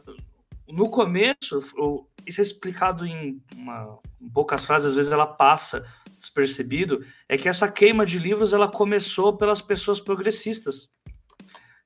[0.67, 1.61] no começo,
[2.25, 5.85] isso é explicado em, uma, em poucas frases, às vezes ela passa
[6.17, 10.91] despercebido, é que essa queima de livros ela começou pelas pessoas progressistas,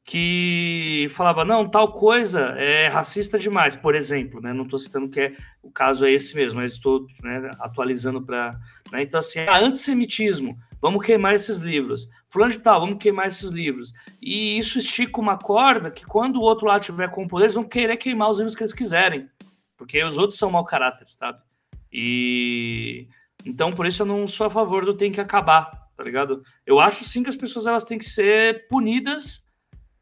[0.04, 4.52] que falava, não, tal coisa é racista demais, por exemplo, né?
[4.52, 8.60] Não estou citando que é, o caso é esse mesmo, mas estou né, atualizando para.
[8.92, 9.04] Né?
[9.04, 12.10] Então, assim, ah, antissemitismo, vamos queimar esses livros.
[12.30, 13.94] Fulano de tal, vamos queimar esses livros.
[14.22, 17.64] E isso estica uma corda que quando o outro lado tiver com poder, eles vão
[17.64, 19.30] querer queimar os livros que eles quiserem.
[19.78, 21.40] Porque os outros são mau caráter, sabe?
[21.92, 23.08] E.
[23.46, 26.44] Então, por isso eu não sou a favor do tem que acabar, tá ligado?
[26.66, 29.43] Eu acho sim que as pessoas elas têm que ser punidas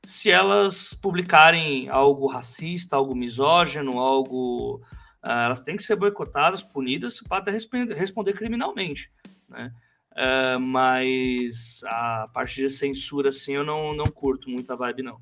[0.05, 4.81] se elas publicarem algo racista, algo misógino, algo.
[5.23, 9.11] Uh, elas têm que ser boicotadas, punidas para até responder, criminalmente.
[9.47, 9.71] Né?
[10.13, 15.21] Uh, mas a parte de censura, assim, eu não, não curto muito a vibe, não.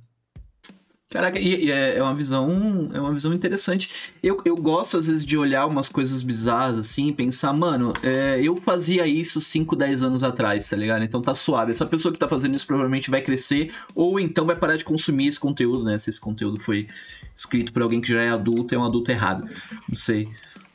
[1.09, 4.13] Caraca, e, e é, é, uma visão, é uma visão interessante.
[4.21, 8.39] Eu, eu gosto, às vezes, de olhar umas coisas bizarras, assim, e pensar, mano, é,
[8.39, 11.03] eu fazia isso 5, 10 anos atrás, tá ligado?
[11.03, 11.71] Então tá suave.
[11.71, 15.25] Essa pessoa que tá fazendo isso provavelmente vai crescer, ou então vai parar de consumir
[15.25, 15.97] esse conteúdo, né?
[15.97, 16.87] Se esse conteúdo foi
[17.35, 19.49] escrito por alguém que já é adulto, é um adulto errado.
[19.87, 20.27] Não sei.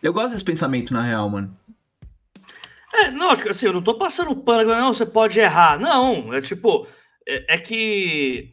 [0.03, 1.57] Eu gosto desse pensamento, na real, mano.
[2.93, 5.78] É, não, assim, eu não tô passando pano, não, você pode errar.
[5.78, 6.89] Não, é tipo,
[7.24, 8.53] é, é que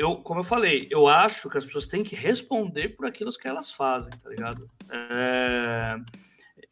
[0.00, 3.46] eu, como eu falei, eu acho que as pessoas têm que responder por aquilo que
[3.46, 4.66] elas fazem, tá ligado?
[4.90, 5.96] É,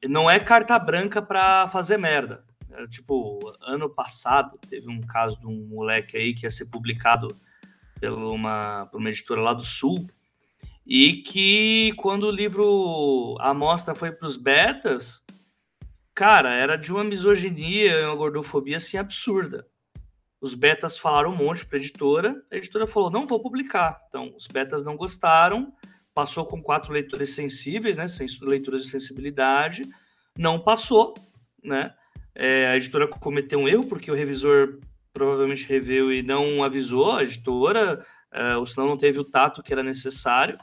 [0.09, 2.43] não é carta branca para fazer merda.
[2.73, 7.29] É, tipo, ano passado teve um caso de um moleque aí que ia ser publicado
[8.01, 10.09] por uma, por uma editora lá do Sul
[10.87, 15.23] e que quando o livro A Mostra foi para os betas,
[16.15, 19.67] cara, era de uma misoginia, uma gordofobia assim absurda.
[20.41, 24.01] Os betas falaram um monte para a editora, a editora falou: não vou publicar.
[24.09, 25.73] Então, os betas não gostaram,
[26.15, 28.07] passou com quatro leitores sensíveis, né?
[28.43, 29.83] Leituras de sensibilidade,
[30.37, 31.15] não passou,
[31.63, 31.95] né?
[32.35, 34.79] É, a editora cometeu um erro, porque o revisor
[35.13, 39.73] provavelmente reveu e não avisou a editora, é, ou senão não teve o tato que
[39.73, 40.57] era necessário.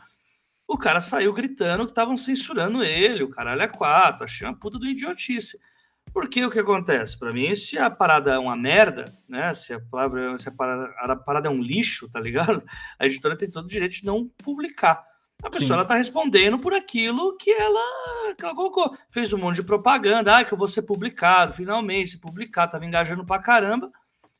[0.65, 4.79] O cara saiu gritando que estavam censurando ele, o caralho é quatro, achei uma puta
[4.79, 5.59] do idiotice.
[6.15, 7.19] Porque o que acontece?
[7.19, 9.53] Para mim, se a parada é uma merda, né?
[9.53, 12.63] Se a, palavra, se a, parada, a parada é um lixo, tá ligado?
[12.97, 15.03] A editora tem todo o direito de não publicar.
[15.43, 15.73] A pessoa Sim.
[15.73, 18.97] ela tá respondendo por aquilo que ela, que ela colocou.
[19.11, 22.85] Fez um monte de propaganda, ah, que eu vou ser publicado, finalmente, se publicar, tava
[22.85, 23.91] engajando pra caramba.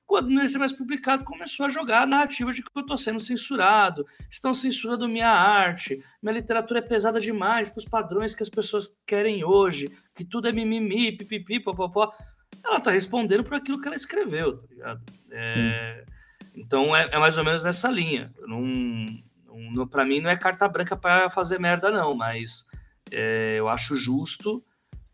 [0.06, 2.98] Quando não ia ser mais publicado, começou a jogar a narrativa de que eu estou
[2.98, 8.44] sendo censurado, estão censurando minha arte, minha literatura é pesada demais para os padrões que
[8.44, 12.14] as pessoas querem hoje, que tudo é mimimi, pipipi, popopó.
[12.64, 15.04] Ela está respondendo por aquilo que ela escreveu, tá ligado?
[15.32, 16.06] É,
[16.56, 18.32] então é, é, mais ou menos nessa linha.
[18.48, 18.62] Não,
[19.72, 22.66] não, para mim não é carta branca para fazer merda, não, mas
[23.12, 24.64] é, eu acho justo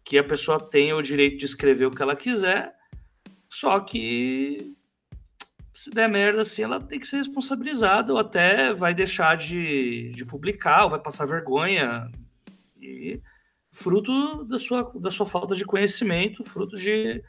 [0.04, 2.74] que a pessoa tenha o direito de escrever o que ela quiser,
[3.50, 4.76] só que
[5.74, 10.26] se der merda assim, ela tem que ser responsabilizada, ou até vai deixar de, de
[10.26, 12.10] publicar, ou vai passar vergonha.
[12.80, 13.22] E
[13.72, 17.24] fruto da sua, da sua falta de conhecimento, fruto de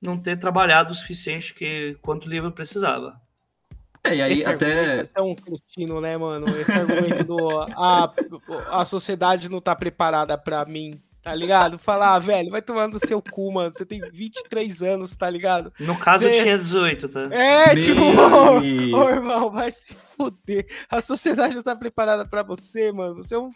[0.00, 3.20] não ter trabalhado o suficiente que quanto o livro precisava.
[4.04, 5.00] É, e aí Esse até.
[5.00, 6.46] É tão cretino, né, mano?
[6.60, 7.60] Esse argumento do.
[7.76, 8.12] A,
[8.70, 11.76] a sociedade não tá preparada para mim tá ligado?
[11.76, 13.72] Falar, ah, velho, vai tomando o seu cu, mano.
[13.74, 15.72] Você tem 23 anos, tá ligado?
[15.80, 16.38] No caso, Você...
[16.38, 17.22] eu tinha 18, tá?
[17.32, 18.00] É, Meu tipo,
[18.96, 20.64] ô, oh, irmão, vai se foder.
[20.88, 23.16] A sociedade não tá preparada pra você, mano.
[23.16, 23.48] Você, é um...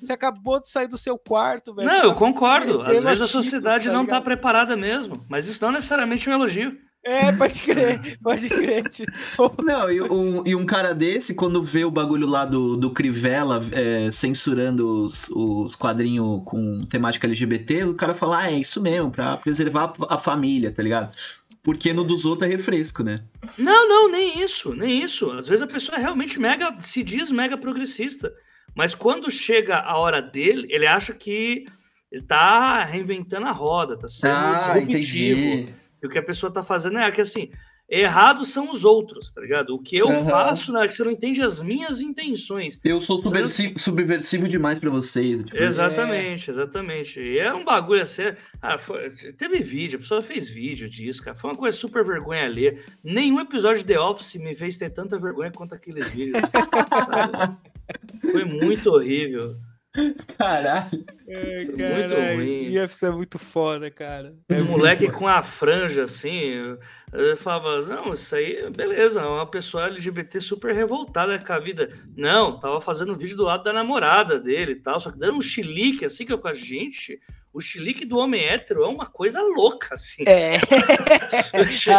[0.00, 1.86] Você acabou de sair do seu quarto, velho.
[1.86, 2.80] Não, eu tá concordo.
[2.80, 5.22] Às vezes a sociedade tá não tá preparada mesmo.
[5.28, 6.78] Mas isso não é necessariamente um elogio.
[7.08, 8.86] É, pode crer, pode crer.
[8.90, 9.54] Tipo.
[9.62, 13.62] Não, e um, e um cara desse, quando vê o bagulho lá do, do Crivella
[13.72, 19.10] é, censurando os, os quadrinhos com temática LGBT, o cara fala, ah, é isso mesmo,
[19.10, 21.16] pra preservar a família, tá ligado?
[21.62, 23.20] Porque no dos outros é refresco, né?
[23.58, 25.30] Não, não, nem isso, nem isso.
[25.30, 28.30] Às vezes a pessoa é realmente mega, se diz mega progressista.
[28.74, 31.64] Mas quando chega a hora dele, ele acha que
[32.12, 35.40] ele tá reinventando a roda, tá sendo ah, disruptivo.
[35.40, 35.77] Entendi.
[36.02, 37.50] E o que a pessoa tá fazendo é que assim,
[37.88, 39.74] errados são os outros, tá ligado?
[39.74, 40.26] O que eu uhum.
[40.26, 42.78] faço, né, é que você não entende as minhas intenções.
[42.84, 43.82] Eu sou subversivo, você...
[43.82, 45.42] subversivo demais para você.
[45.42, 46.52] Tipo, exatamente, é.
[46.52, 47.20] exatamente.
[47.20, 48.24] E é um bagulho assim.
[48.60, 49.10] Ah, foi...
[49.32, 51.36] teve vídeo, a pessoa fez vídeo disso, cara.
[51.36, 52.78] Foi uma coisa super vergonha ali.
[53.02, 56.42] Nenhum episódio de The Office me fez ter tanta vergonha quanto aqueles vídeos.
[58.20, 59.56] foi muito horrível.
[60.36, 61.04] Caralho.
[61.26, 62.68] É, muito ruim.
[62.68, 64.34] IFC é muito foda, cara.
[64.48, 65.18] É moleque foda.
[65.18, 66.76] com a franja assim.
[67.12, 71.92] Eu falava, não, isso aí, beleza, é uma pessoa LGBT super revoltada com a vida.
[72.16, 75.42] Não, tava fazendo vídeo do lado da namorada dele e tal, só que dando um
[75.42, 77.20] chilique assim que eu com a gente
[77.58, 80.22] o chilique do homem hétero é uma coisa louca, assim.
[80.26, 80.58] É.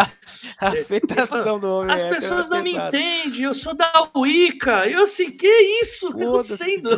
[0.58, 2.16] a, afetação do homem As hétero.
[2.16, 4.88] As pessoas é não me entendem, eu sou da Wicca.
[4.88, 5.48] Eu assim, que
[5.82, 6.14] isso?
[6.14, 6.90] que tá acontecendo?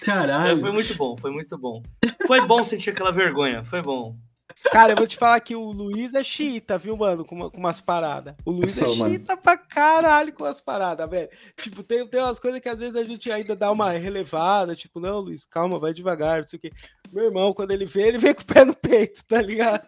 [0.00, 0.48] Caralho.
[0.58, 1.82] É, foi muito bom, foi muito bom.
[2.26, 4.14] Foi bom sentir aquela vergonha, foi bom.
[4.70, 7.24] Cara, eu vou te falar que o Luiz é xiita, viu, mano?
[7.24, 8.34] Com, uma, com umas paradas.
[8.44, 11.28] O Luiz sou, é xiita pra caralho com as paradas, velho.
[11.56, 14.74] Tipo, tem, tem umas coisas que às vezes a gente ainda dá uma relevada.
[14.74, 16.72] Tipo, não, Luiz, calma, vai devagar, não sei o quê.
[17.12, 19.86] Meu irmão, quando ele vê, ele vem com o pé no peito, tá ligado?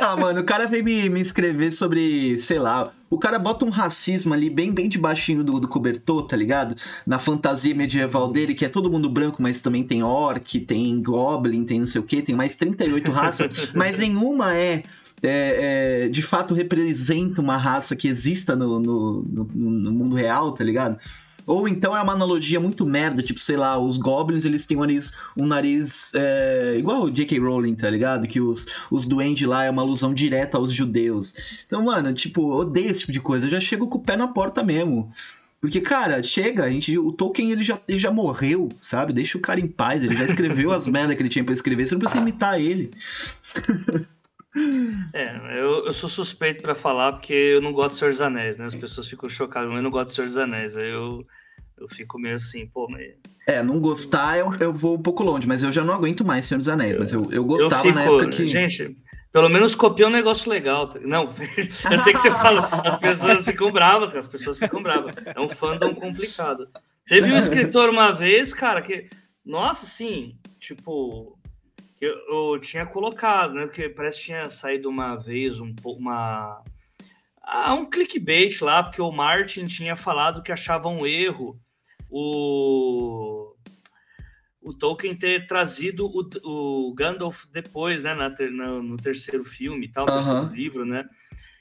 [0.00, 3.70] Ah, mano, o cara veio me, me escrever sobre, sei lá, o cara bota um
[3.70, 6.74] racismo ali bem, bem debaixinho do, do cobertor, tá ligado?
[7.06, 11.64] Na fantasia medieval dele, que é todo mundo branco, mas também tem orc, tem goblin,
[11.64, 14.82] tem não sei o que, tem mais 38 raças, mas nenhuma é
[15.22, 20.52] é, é, de fato representa uma raça que exista no, no, no, no, mundo real,
[20.52, 20.98] tá ligado?
[21.46, 24.80] Ou então é uma analogia muito merda, tipo, sei lá, os goblins eles têm um
[24.80, 27.38] nariz, um nariz é, igual o J.K.
[27.38, 28.26] Rowling, tá ligado?
[28.26, 31.34] Que os, os duendes lá é uma alusão direta aos judeus.
[31.66, 33.46] Então, mano, tipo, odeio esse tipo de coisa.
[33.46, 35.12] Eu já chego com o pé na porta mesmo.
[35.60, 39.14] Porque, cara, chega, a gente, o Tolkien ele já, ele já morreu, sabe?
[39.14, 41.86] Deixa o cara em paz, ele já escreveu as merdas que ele tinha pra escrever,
[41.86, 42.90] você não precisa imitar ele.
[45.12, 48.56] É, eu, eu sou suspeito para falar porque eu não gosto do Senhor dos Anéis,
[48.56, 48.66] né?
[48.66, 50.76] As pessoas ficam chocadas, eu não gosto do Senhor dos Anéis.
[50.76, 51.26] Aí eu,
[51.78, 53.12] eu fico meio assim, pô, mas...
[53.46, 56.44] É, não gostar eu, eu vou um pouco longe, mas eu já não aguento mais
[56.44, 56.96] Senhor dos Anéis.
[56.98, 58.46] Mas eu, eu gostava eu fico, na época que.
[58.46, 58.96] Gente,
[59.32, 60.86] pelo menos copiou um negócio legal.
[60.88, 61.00] Tá?
[61.00, 61.24] Não,
[61.90, 65.14] eu sei que você fala, as pessoas ficam bravas, as pessoas ficam bravas.
[65.26, 66.68] É um fandom complicado.
[67.06, 69.10] Teve um escritor uma vez, cara, que.
[69.44, 71.36] Nossa, assim, tipo,
[72.04, 73.66] eu, eu, tinha colocado, né?
[73.66, 76.62] Porque parece que tinha saído uma vez um uma
[77.42, 81.58] ah, um clickbait lá, porque o Martin tinha falado que achava um erro
[82.10, 83.54] o
[84.62, 89.92] o Tolkien ter trazido o, o Gandalf depois, né, na, no, no terceiro filme e
[89.92, 91.04] tal, no terceiro livro, né?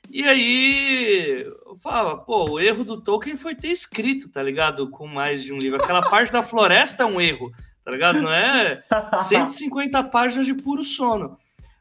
[0.09, 4.89] E aí eu falava, pô, o erro do Tolkien foi ter escrito, tá ligado?
[4.89, 5.81] Com mais de um livro.
[5.81, 7.51] Aquela parte da floresta é um erro
[7.83, 8.21] tá ligado?
[8.21, 8.83] Não é
[9.27, 11.37] 150 páginas de puro sono.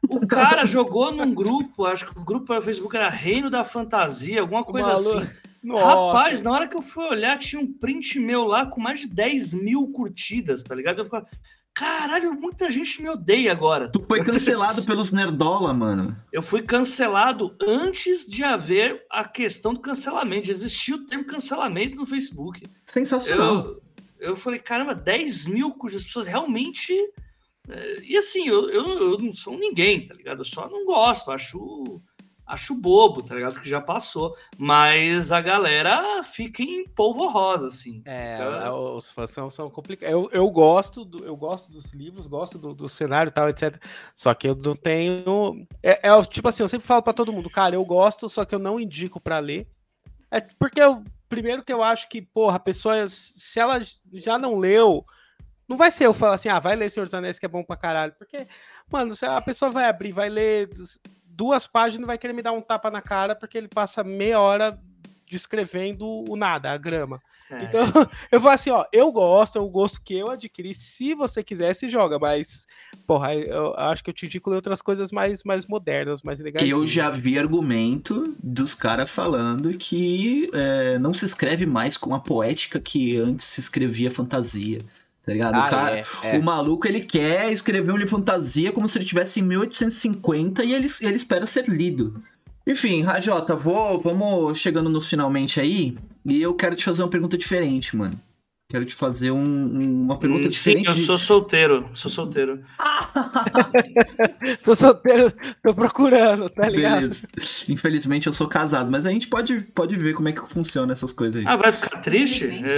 [0.09, 4.41] O cara jogou num grupo, acho que o grupo do Facebook era Reino da Fantasia,
[4.41, 5.29] alguma coisa assim.
[5.63, 5.85] Nossa.
[5.85, 9.07] Rapaz, na hora que eu fui olhar, tinha um print meu lá com mais de
[9.07, 10.99] 10 mil curtidas, tá ligado?
[10.99, 11.25] Eu ficava,
[11.73, 13.89] caralho, muita gente me odeia agora.
[13.89, 16.17] Tu foi cancelado pelos Nerdola, mano.
[16.33, 21.95] Eu fui cancelado antes de haver a questão do cancelamento, de existir o termo cancelamento
[21.95, 22.63] no Facebook.
[22.85, 23.55] Sensacional.
[23.55, 23.81] Eu,
[24.23, 26.93] eu falei, caramba, 10 mil cujas pessoas realmente.
[27.69, 30.41] é, E assim, eu, eu, eu não sou ninguém, tá ligado?
[30.41, 32.01] Eu só não gosto, acho
[32.45, 33.59] acho bobo, tá ligado?
[33.59, 34.35] Que já passou.
[34.57, 38.01] Mas a galera fica em polvorosa, assim.
[38.05, 40.13] É, Então, os fãs são, são complicados.
[40.13, 43.81] Eu, eu gosto do, eu gosto dos livros, gosto do, do cenário e tal, etc.
[44.15, 45.65] Só que eu não tenho.
[45.81, 48.53] É, é tipo assim, eu sempre falo pra todo mundo, cara, eu gosto, só que
[48.53, 49.67] eu não indico pra ler.
[50.33, 53.79] É porque eu, primeiro que eu acho que, porra, a pessoa, se ela
[54.13, 55.05] já não leu,
[55.67, 57.63] não vai ser eu falar assim, ah, vai ler Senhor dos Anéis que é bom
[57.63, 58.15] pra caralho.
[58.17, 58.47] Porque,
[58.91, 60.71] mano, se a pessoa vai abrir, vai ler
[61.23, 64.81] duas páginas, vai querer me dar um tapa na cara, porque ele passa meia hora
[65.33, 67.19] descrevendo o nada, a grama.
[67.49, 67.63] é.
[67.63, 67.83] Então,
[68.31, 70.75] eu vou assim, ó, eu gosto, é o gosto que eu adquiri.
[70.75, 72.67] Se você quiser, se joga, mas,
[73.07, 76.69] porra, eu acho que eu te indico ler outras coisas mais, mais modernas, mais legais.
[76.69, 82.19] Eu já vi argumento dos caras falando que é, não se escreve mais com a
[82.19, 84.81] poética que antes se escrevia fantasia.
[85.25, 85.55] Tá ligado?
[85.55, 86.37] Ah, o, cara, é, é.
[86.37, 90.65] o maluco ele quer escrever um livro de fantasia como se ele tivesse em 1850
[90.65, 92.21] e ele, ele espera ser lido.
[92.65, 97.37] Enfim, Rajota, vou, vamos chegando nos finalmente aí e eu quero te fazer uma pergunta
[97.37, 98.15] diferente, mano.
[98.69, 100.87] Quero te fazer um- um- uma pergunta Sim, diferente.
[100.87, 102.63] eu de- sou solteiro, sou solteiro.
[104.61, 107.01] Sou solteiro, tô procurando, tá ligado?
[107.01, 107.27] Beleza.
[107.69, 111.11] Infelizmente eu sou casado, mas a gente pode, pode ver como é que funciona essas
[111.13, 111.47] coisas aí.
[111.47, 112.45] Ah, vai ficar triste?
[112.47, 112.63] Sim.
[112.63, 112.77] É,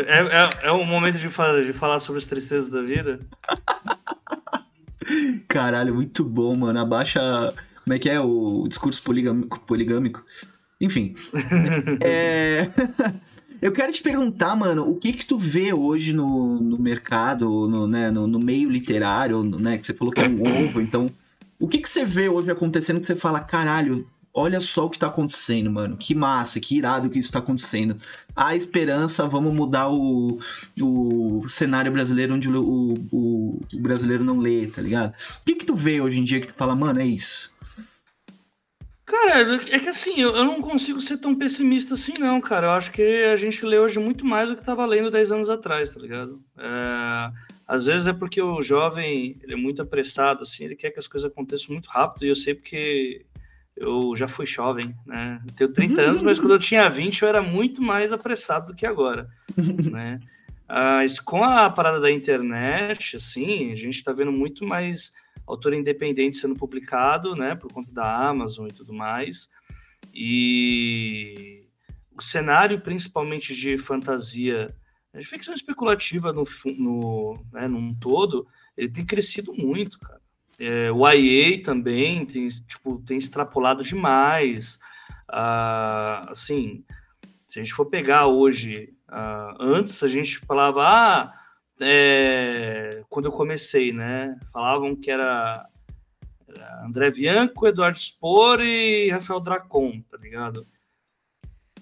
[0.64, 3.20] é, é, o momento de, fa- de falar sobre as tristezas da vida?
[5.48, 6.80] Caralho, muito bom, mano.
[6.80, 7.54] Abaixa.
[7.86, 9.60] Como é que é o discurso poligâmico?
[9.62, 10.26] poligâmico?
[10.82, 11.14] Enfim.
[12.04, 12.70] É,
[13.62, 17.88] Eu quero te perguntar, mano, o que que tu vê hoje no, no mercado, no,
[17.88, 19.78] né, no, no meio literário, né?
[19.78, 21.10] Que você falou que é um ovo, então.
[21.60, 25.00] O que que você vê hoje acontecendo que você fala, caralho, olha só o que
[25.00, 25.96] tá acontecendo, mano.
[25.98, 27.96] Que massa, que irado que isso tá acontecendo.
[28.36, 30.38] Há esperança, vamos mudar o,
[30.80, 35.14] o cenário brasileiro onde o, o, o brasileiro não lê, tá ligado?
[35.42, 37.50] O que que tu vê hoje em dia que tu fala, mano, é isso?
[39.06, 42.68] Cara, é que assim, eu, eu não consigo ser tão pessimista assim, não, cara.
[42.68, 45.49] Eu acho que a gente lê hoje muito mais do que estava lendo 10 anos
[45.49, 46.41] atrás, tá ligado?
[46.58, 47.32] É,
[47.68, 51.08] às vezes é porque o jovem ele é muito apressado, assim, ele quer que as
[51.08, 53.24] coisas aconteçam muito rápido, e eu sei porque
[53.76, 55.39] eu já fui jovem, né?
[55.45, 58.76] Eu tenho 30 anos, mas quando eu tinha 20 eu era muito mais apressado do
[58.76, 59.30] que agora,
[59.91, 60.20] né?
[60.68, 65.14] Mas com a parada da internet, assim, a gente tá vendo muito mais
[65.46, 69.50] autor independente sendo publicado, né, por conta da Amazon e tudo mais.
[70.14, 71.64] E
[72.16, 74.76] o cenário, principalmente de fantasia,
[75.14, 76.46] de ficção especulativa no,
[76.78, 80.22] no né, num todo, ele tem crescido muito, cara.
[80.58, 84.80] É, o IA também tem, tipo, tem extrapolado demais.
[85.28, 86.84] Ah, assim,
[87.48, 91.34] se a gente for pegar hoje, ah, antes a gente falava, ah,
[91.80, 94.38] é, quando eu comecei, né?
[94.52, 95.68] Falavam que era,
[96.48, 100.66] era André Bianco, Eduardo Spor e Rafael Dracon, tá ligado?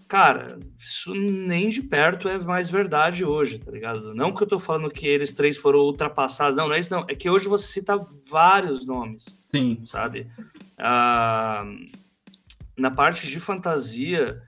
[0.08, 4.14] Cara, isso nem de perto é mais verdade hoje, tá ligado?
[4.14, 7.06] Não que eu tô falando que eles três foram ultrapassados, não, não é isso, não.
[7.10, 9.82] É que hoje você cita vários nomes, Sim.
[9.86, 10.28] sabe?
[10.78, 11.66] Ah,
[12.78, 14.40] na parte de fantasia,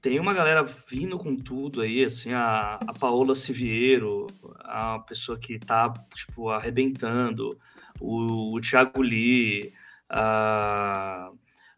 [0.00, 4.26] tem uma galera vindo com tudo aí, assim, a, a Paola Siviero,
[4.60, 7.58] a pessoa que tá, tipo, arrebentando,
[8.00, 9.72] o, o Thiago Lee,
[10.08, 11.30] a-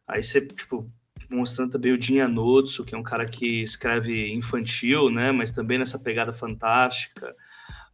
[0.07, 0.89] aí você, tipo,
[1.31, 5.79] mostrando também o Dinha Notso, que é um cara que escreve infantil, né, mas também
[5.79, 7.35] nessa pegada fantástica.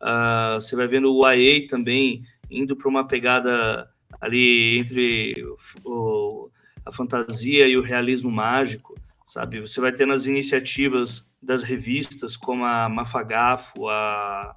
[0.00, 3.88] Ah, você vai vendo o AE também indo para uma pegada
[4.20, 5.34] ali entre
[5.84, 6.50] o- o-
[6.84, 8.94] a fantasia e o realismo mágico
[9.28, 9.60] sabe?
[9.60, 14.56] Você vai tendo as iniciativas das revistas como a Mafagafo, a,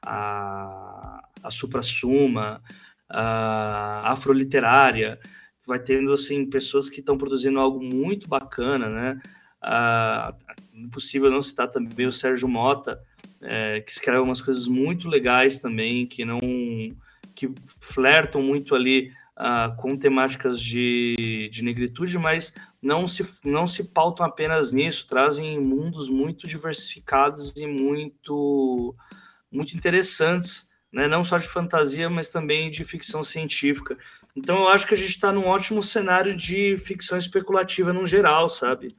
[0.00, 2.62] a, a Supra Suma,
[3.08, 5.18] a Afroliterária,
[5.66, 9.20] vai tendo, assim, pessoas que estão produzindo algo muito bacana, né?
[10.72, 13.02] Impossível não citar também o Sérgio Mota,
[13.40, 16.38] é, que escreve umas coisas muito legais também, que não...
[17.34, 23.84] que flertam muito ali ah, com temáticas de, de negritude, mas não se, não se
[23.84, 28.94] pautam apenas nisso, trazem mundos muito diversificados e muito,
[29.50, 31.08] muito interessantes, né?
[31.08, 33.96] não só de fantasia, mas também de ficção científica.
[34.36, 38.48] Então eu acho que a gente está num ótimo cenário de ficção especulativa no geral,
[38.48, 38.96] sabe?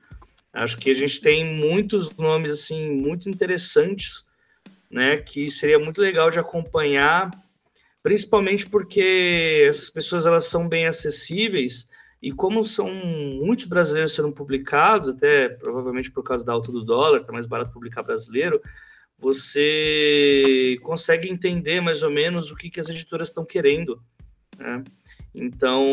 [0.51, 4.27] Acho que a gente tem muitos nomes assim muito interessantes,
[4.89, 5.17] né?
[5.17, 7.31] Que seria muito legal de acompanhar
[8.03, 11.89] principalmente porque as pessoas elas são bem acessíveis
[12.21, 17.23] e como são muitos brasileiros sendo publicados, até provavelmente por causa da alta do dólar,
[17.23, 18.61] tá mais barato publicar brasileiro,
[19.17, 24.01] você consegue entender mais ou menos o que, que as editoras estão querendo.
[24.57, 24.83] Né?
[25.33, 25.83] Então,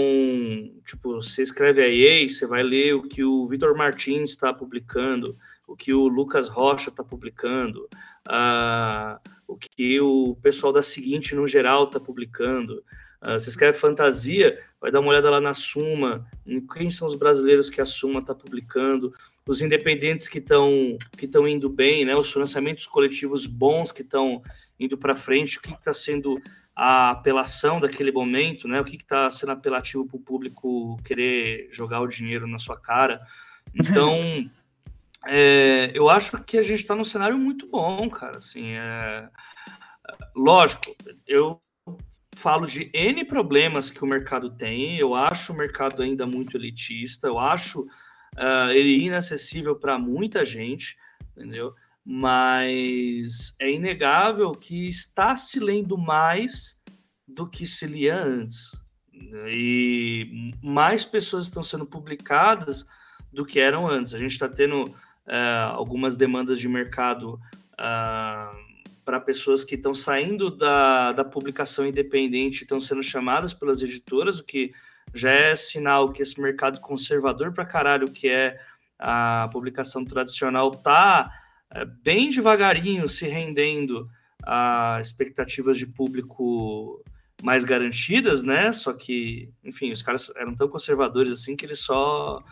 [0.85, 5.37] tipo, você escreve a EA, você vai ler o que o Vitor Martins está publicando,
[5.67, 7.89] o que o Lucas Rocha está publicando,
[8.29, 9.19] uh,
[9.51, 12.85] o que o pessoal da Seguinte, no geral, está publicando.
[13.21, 17.17] Uh, você escreve fantasia, vai dar uma olhada lá na Suma, em quem são os
[17.17, 19.13] brasileiros que a Suma está publicando,
[19.47, 22.15] os independentes que estão que estão indo bem, né?
[22.15, 24.41] Os financiamentos coletivos bons que estão
[24.79, 26.41] indo para frente, o que está sendo
[26.75, 28.81] a apelação daquele momento, né?
[28.81, 33.21] O que está sendo apelativo para o público querer jogar o dinheiro na sua cara.
[33.73, 34.51] Então,
[35.27, 38.39] é, eu acho que a gente está num cenário muito bom, cara.
[38.39, 39.29] Assim, é,
[40.35, 40.95] lógico,
[41.27, 41.61] eu
[42.37, 44.99] falo de N problemas que o mercado tem.
[44.99, 50.97] Eu acho o mercado ainda muito elitista, eu acho uh, ele inacessível para muita gente,
[51.37, 51.75] entendeu?
[52.05, 56.81] Mas é inegável que está se lendo mais
[57.29, 58.71] do que se lia antes.
[59.53, 62.87] E mais pessoas estão sendo publicadas
[63.31, 64.15] do que eram antes.
[64.15, 64.85] A gente está tendo
[65.31, 67.41] uh, algumas demandas de mercado.
[67.75, 68.71] Uh,
[69.05, 74.45] para pessoas que estão saindo da, da publicação independente estão sendo chamadas pelas editoras, o
[74.45, 74.73] que
[75.13, 78.61] já é sinal que esse mercado conservador para caralho, que é
[78.99, 81.33] a publicação tradicional, tá
[81.73, 84.09] é, bem devagarinho se rendendo
[84.45, 87.03] a expectativas de público
[87.43, 88.73] mais garantidas, né?
[88.73, 92.43] Só que, enfim, os caras eram tão conservadores assim que eles só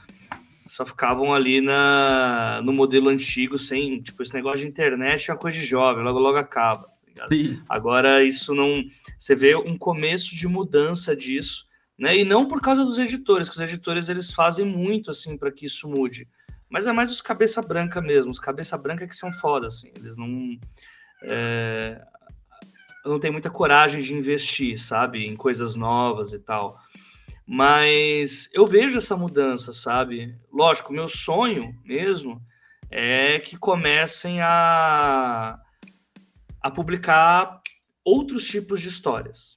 [0.68, 5.40] só ficavam ali na, no modelo antigo, sem, tipo, esse negócio de internet é uma
[5.40, 6.88] coisa de jovem, logo logo acaba.
[7.16, 7.26] Tá
[7.68, 8.84] Agora, isso não.
[9.18, 11.66] Você vê um começo de mudança disso,
[11.98, 12.16] né?
[12.16, 15.66] E não por causa dos editores, que os editores eles fazem muito assim para que
[15.66, 16.28] isso mude.
[16.70, 19.90] Mas é mais os cabeça branca mesmo, os cabeça branca que são foda, assim.
[19.96, 20.58] Eles não.
[21.22, 22.00] É,
[23.04, 26.78] não tem muita coragem de investir, sabe, em coisas novas e tal.
[27.50, 30.38] Mas eu vejo essa mudança, sabe?
[30.52, 32.42] Lógico, meu sonho mesmo
[32.90, 35.58] é que comecem a,
[36.60, 37.62] a publicar
[38.04, 39.56] outros tipos de histórias.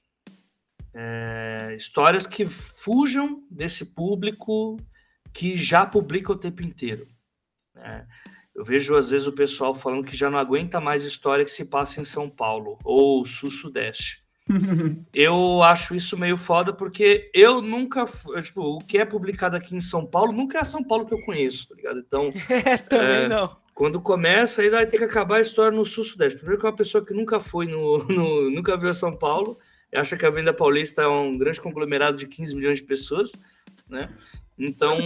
[0.94, 4.78] É, histórias que fujam desse público
[5.30, 7.06] que já publica o tempo inteiro.
[7.74, 8.08] Né?
[8.54, 11.66] Eu vejo às vezes o pessoal falando que já não aguenta mais história que se
[11.66, 14.21] passa em São Paulo ou Sul-Sudeste
[15.14, 18.04] eu acho isso meio foda porque eu nunca,
[18.42, 21.22] tipo, o que é publicado aqui em São Paulo nunca é São Paulo que eu
[21.22, 21.98] conheço, tá ligado?
[22.00, 23.56] Então, é, também é, não.
[23.74, 26.38] Quando começa, aí vai ter que acabar a história no Sul-Sudeste.
[26.38, 29.58] Primeiro que é uma pessoa que nunca foi no, no nunca viu São Paulo,
[29.94, 33.32] acha que a Venda Paulista é um grande conglomerado de 15 milhões de pessoas,
[33.88, 34.10] né?
[34.58, 34.98] Então,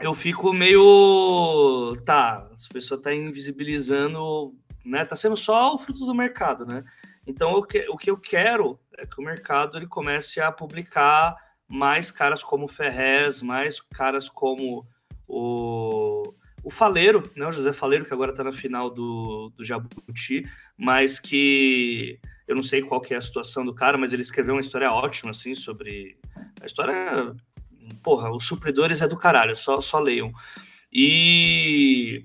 [0.00, 5.04] eu fico meio, tá, as pessoas tá invisibilizando, né?
[5.04, 6.84] Tá sendo só o fruto do mercado, né?
[7.26, 11.36] Então, o que, o que eu quero é que o mercado ele comece a publicar
[11.68, 14.86] mais caras como Ferrez, mais caras como
[15.26, 16.22] o,
[16.62, 17.46] o Faleiro, né?
[17.46, 22.62] o José Faleiro, que agora está na final do, do Jabuti, mas que eu não
[22.62, 25.54] sei qual que é a situação do cara, mas ele escreveu uma história ótima, assim,
[25.54, 26.16] sobre...
[26.60, 27.34] A história...
[28.02, 30.32] Porra, os supridores é do caralho, só, só leiam.
[30.92, 32.24] E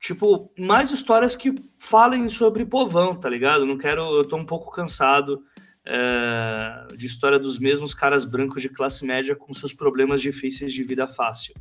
[0.00, 3.66] tipo, mais histórias que falem sobre povão, tá ligado?
[3.66, 5.42] Não quero, eu tô um pouco cansado
[5.84, 10.84] é, de história dos mesmos caras brancos de classe média com seus problemas difíceis de
[10.84, 11.54] vida fácil.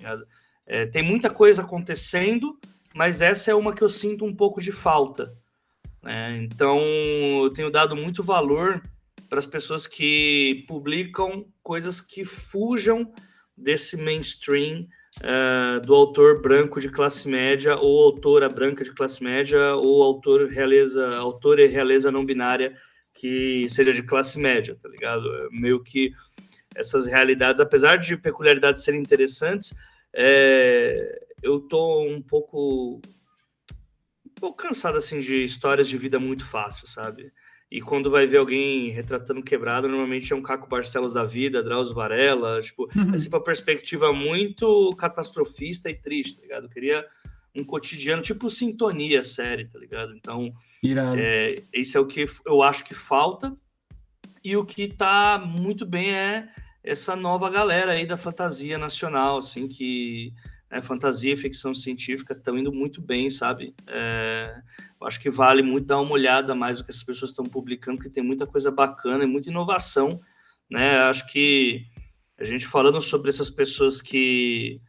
[0.00, 0.18] Tá
[0.66, 2.58] é, tem muita coisa acontecendo,
[2.94, 5.34] mas essa é uma que eu sinto um pouco de falta.
[6.02, 6.38] Né?
[6.42, 6.80] Então,
[7.44, 8.82] eu tenho dado muito valor
[9.28, 13.12] para as pessoas que publicam coisas que fujam
[13.56, 14.86] desse mainstream
[15.20, 20.48] uh, do autor branco de classe média ou autora branca de classe média ou autor
[20.48, 22.76] realeza, autor e realeza não binária
[23.14, 25.32] que seja de classe média, tá ligado?
[25.44, 26.12] É meio que
[26.74, 29.74] essas realidades, apesar de peculiaridades serem interessantes,
[30.12, 33.00] é, eu tô um pouco,
[34.26, 37.32] um pouco cansado assim de histórias de vida muito fácil, sabe?
[37.72, 41.94] E quando vai ver alguém retratando quebrado, normalmente é um Caco Barcelos da vida, Drauzio
[41.94, 43.14] Varela, tipo, uhum.
[43.14, 46.64] é sempre uma perspectiva muito catastrofista e triste, tá ligado?
[46.64, 47.06] Eu queria
[47.56, 50.14] um cotidiano, tipo sintonia série, tá ligado?
[50.14, 50.52] Então,
[51.18, 53.56] é, esse é o que eu acho que falta.
[54.44, 56.50] E o que tá muito bem é
[56.84, 60.34] essa nova galera aí da fantasia nacional, assim, que
[60.72, 63.74] né, fantasia e ficção científica estão indo muito bem, sabe?
[63.86, 64.56] É,
[64.98, 67.98] eu acho que vale muito dar uma olhada mais no que essas pessoas estão publicando,
[67.98, 70.18] porque tem muita coisa bacana e muita inovação,
[70.70, 70.96] né?
[71.00, 71.84] Acho que
[72.38, 74.80] a gente falando sobre essas pessoas que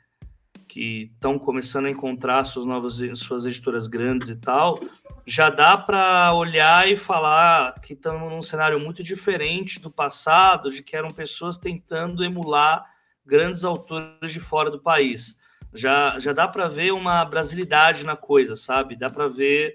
[0.70, 4.80] que estão começando a encontrar suas novas suas editoras grandes e tal,
[5.28, 10.82] já dá para olhar e falar que estamos num cenário muito diferente do passado, de
[10.82, 12.84] que eram pessoas tentando emular
[13.24, 15.38] grandes autores de fora do país.
[15.74, 18.96] Já, já dá para ver uma brasilidade na coisa, sabe?
[18.96, 19.74] Dá para ver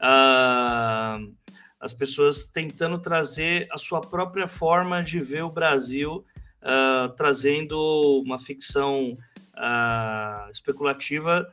[0.00, 1.34] uh,
[1.80, 6.24] as pessoas tentando trazer a sua própria forma de ver o Brasil,
[6.62, 9.16] uh, trazendo uma ficção
[9.54, 11.46] uh, especulativa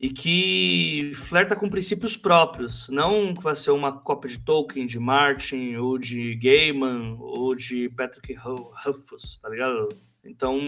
[0.00, 4.98] e que flerta com princípios próprios, não que vai ser uma cópia de Tolkien, de
[4.98, 8.34] Martin, ou de Gaiman, ou de Patrick
[8.86, 9.90] Huffus, tá ligado?
[10.24, 10.58] Então,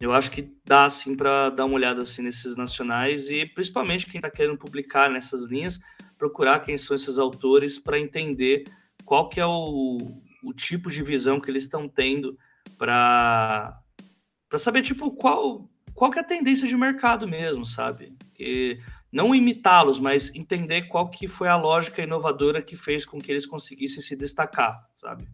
[0.00, 4.18] eu acho que dá assim para dar uma olhada assim nesses nacionais e principalmente quem
[4.18, 5.78] está querendo publicar nessas linhas,
[6.16, 8.64] procurar quem são esses autores para entender
[9.04, 9.98] qual que é o,
[10.42, 12.36] o tipo de visão que eles estão tendo
[12.78, 13.78] para
[14.48, 18.16] para saber tipo qual qual que é a tendência de mercado mesmo, sabe?
[18.32, 18.80] Que
[19.12, 23.44] não imitá-los, mas entender qual que foi a lógica inovadora que fez com que eles
[23.44, 25.28] conseguissem se destacar, sabe?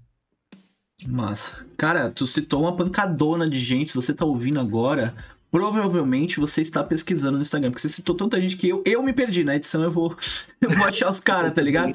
[1.04, 1.66] Massa.
[1.76, 5.14] Cara, tu citou uma pancadona de gente, se você tá ouvindo agora,
[5.50, 9.12] provavelmente você está pesquisando no Instagram, porque você citou tanta gente que eu, eu me
[9.12, 10.16] perdi na edição, eu vou,
[10.60, 11.94] eu vou achar os caras, tá ligado?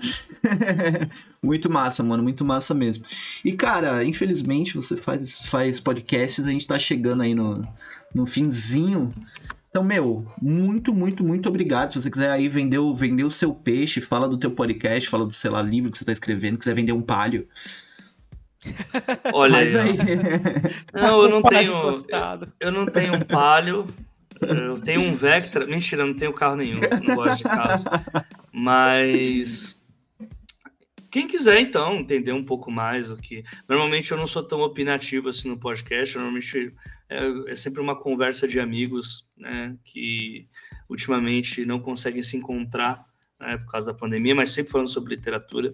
[1.42, 3.04] muito massa, mano, muito massa mesmo.
[3.44, 7.62] E cara, infelizmente você faz, faz podcasts, a gente tá chegando aí no,
[8.14, 9.12] no finzinho.
[9.72, 11.92] Então, meu, muito, muito, muito obrigado.
[11.92, 15.32] Se você quiser aí vender, vender o seu peixe, fala do teu podcast, fala do,
[15.32, 17.48] sei lá, livro que você tá escrevendo, quiser vender um palio.
[19.34, 19.78] Olha aí.
[19.78, 19.98] aí.
[20.94, 21.74] Não, eu não tenho.
[22.60, 23.88] Eu não tenho um palio.
[24.42, 25.66] Eu tenho um Vectra.
[25.66, 26.80] Mentira, eu não tenho carro nenhum.
[27.04, 27.84] Não gosto de carro.
[28.52, 29.80] Mas.
[31.12, 33.44] Quem quiser, então, entender um pouco mais o que.
[33.68, 36.16] Normalmente eu não sou tão opinativo assim no podcast.
[36.16, 36.74] Normalmente
[37.10, 39.76] é, é sempre uma conversa de amigos, né?
[39.84, 40.48] Que
[40.90, 43.06] ultimamente não conseguem se encontrar
[43.40, 45.74] né, por causa da pandemia, mas sempre falando sobre literatura.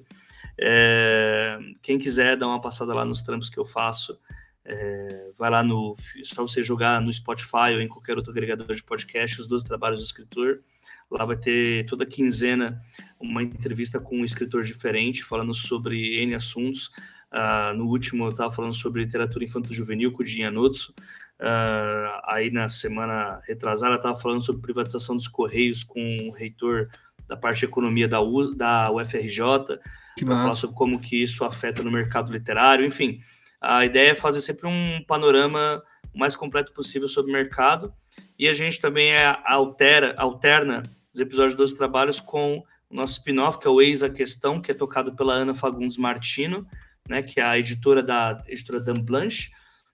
[0.60, 4.20] É, quem quiser dar uma passada lá nos trampos que eu faço,
[4.66, 5.96] é, vai lá no.
[6.24, 10.00] Só você jogar no Spotify ou em qualquer outro agregador de podcast, os dois trabalhos
[10.00, 10.62] do escritor.
[11.10, 12.82] Lá vai ter toda quinzena
[13.18, 16.88] uma entrevista com um escritor diferente, falando sobre N assuntos.
[17.32, 20.94] Uh, no último, eu estava falando sobre literatura infanto-juvenil com o Notso.
[21.40, 26.90] Uh, aí, na semana retrasada, eu estava falando sobre privatização dos Correios com o reitor
[27.26, 29.80] da parte de economia da, U, da UFRJ
[30.26, 33.20] para falar sobre como que isso afeta no mercado literário, enfim.
[33.60, 35.82] A ideia é fazer sempre um panorama
[36.14, 37.94] o mais completo possível sobre o mercado.
[38.38, 43.60] E a gente também é, altera, alterna os episódios dos trabalhos com o nosso spin-off,
[43.60, 46.66] que é o Eis a Questão, que é tocado pela Ana Fagundes Martino,
[47.08, 49.52] né, que é a editora da editora Dan Blanche,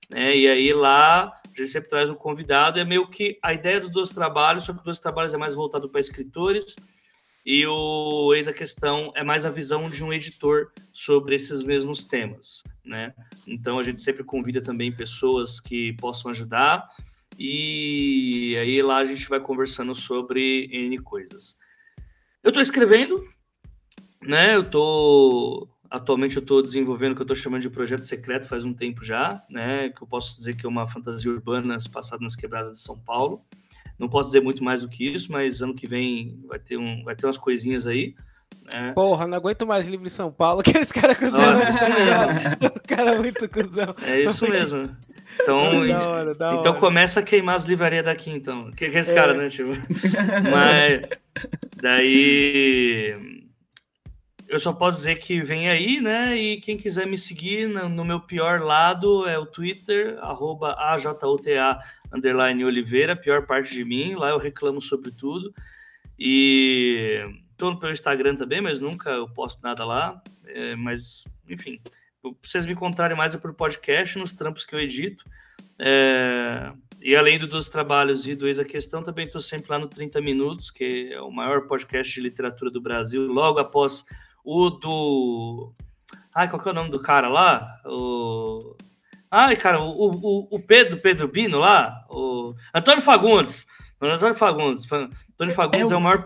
[0.09, 3.79] né, e aí lá a gente sempre traz um convidado, é meio que a ideia
[3.79, 6.75] do Dois Trabalhos, só que o Dois Trabalhos é mais voltado para escritores,
[7.45, 12.05] e o Eis a Questão é mais a visão de um editor sobre esses mesmos
[12.05, 13.13] temas, né?
[13.47, 16.89] Então a gente sempre convida também pessoas que possam ajudar
[17.37, 21.57] e aí lá a gente vai conversando sobre N coisas.
[22.41, 23.23] Eu estou escrevendo,
[24.21, 24.55] né?
[24.55, 28.65] Eu tô atualmente eu estou desenvolvendo o que eu estou chamando de projeto secreto faz
[28.65, 29.89] um tempo já, né?
[29.89, 33.45] Que eu posso dizer que é uma fantasia urbana passada nas quebradas de São Paulo.
[33.97, 37.03] Não posso dizer muito mais do que isso, mas ano que vem vai ter, um,
[37.03, 38.15] vai ter umas coisinhas aí.
[38.73, 38.93] Né?
[38.93, 41.61] Porra, não aguento mais livro em São Paulo, aqueles caras cuzão.
[41.61, 42.67] é isso mesmo.
[42.75, 43.95] o cara é muito cuzão.
[44.03, 44.95] É isso mesmo.
[45.41, 46.79] Então, da hora, da então hora.
[46.79, 48.71] começa a queimar as livrarias daqui, então.
[48.71, 49.15] Que, que é esse é.
[49.15, 49.49] cara, né?
[49.49, 49.71] Tipo,
[50.51, 51.01] mas
[51.81, 53.13] daí
[54.47, 56.37] eu só posso dizer que vem aí, né?
[56.37, 61.79] E quem quiser me seguir no, meu pior lado é o Twitter, arroba AJOTA
[62.13, 64.15] underline Oliveira, pior parte de mim.
[64.15, 65.53] Lá eu reclamo sobre tudo.
[66.17, 67.19] E
[67.57, 70.21] tô pelo Instagram também, mas nunca eu posto nada lá.
[70.45, 71.81] É, mas, enfim,
[72.41, 75.25] vocês me encontrarem mais é por podcast, nos trampos que eu edito.
[75.79, 76.71] É,
[77.01, 79.87] e além do, dos trabalhos e do Ex a Questão, também estou sempre lá no
[79.87, 84.05] 30 Minutos, que é o maior podcast de literatura do Brasil, logo após
[84.43, 85.73] o do.
[86.33, 87.81] Ai, qual que é o nome do cara lá?
[87.85, 88.75] O.
[89.35, 93.65] Ai, cara, o, o, o Pedro, Pedro Bino lá, o Antônio Fagundes.
[93.99, 94.85] O Antônio Fagundes.
[94.91, 96.23] Antônio Fagundes é, é o maior.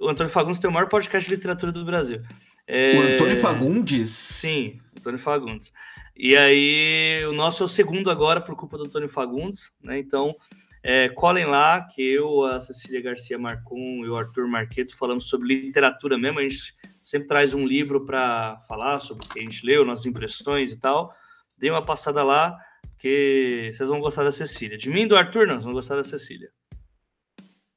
[0.00, 2.20] O Antônio Fagundes tem o maior podcast de literatura do Brasil.
[2.66, 2.96] É...
[2.96, 4.10] O Antônio Fagundes?
[4.10, 5.72] Sim, Antônio Fagundes.
[6.16, 9.96] E aí, o nosso é o segundo agora por culpa do Antônio Fagundes, né?
[10.00, 10.34] Então,
[10.82, 15.48] É, colhem lá que eu, a Cecília Garcia Marcon e o Arthur Marqueto falamos sobre
[15.48, 16.38] literatura mesmo.
[16.38, 20.06] A gente sempre traz um livro para falar sobre o que a gente leu, nossas
[20.06, 21.12] impressões e tal.
[21.58, 22.56] Dê uma passada lá,
[22.98, 24.78] que vocês vão gostar da Cecília.
[24.78, 26.48] De mim e do Arthur, não, vocês vão gostar da Cecília.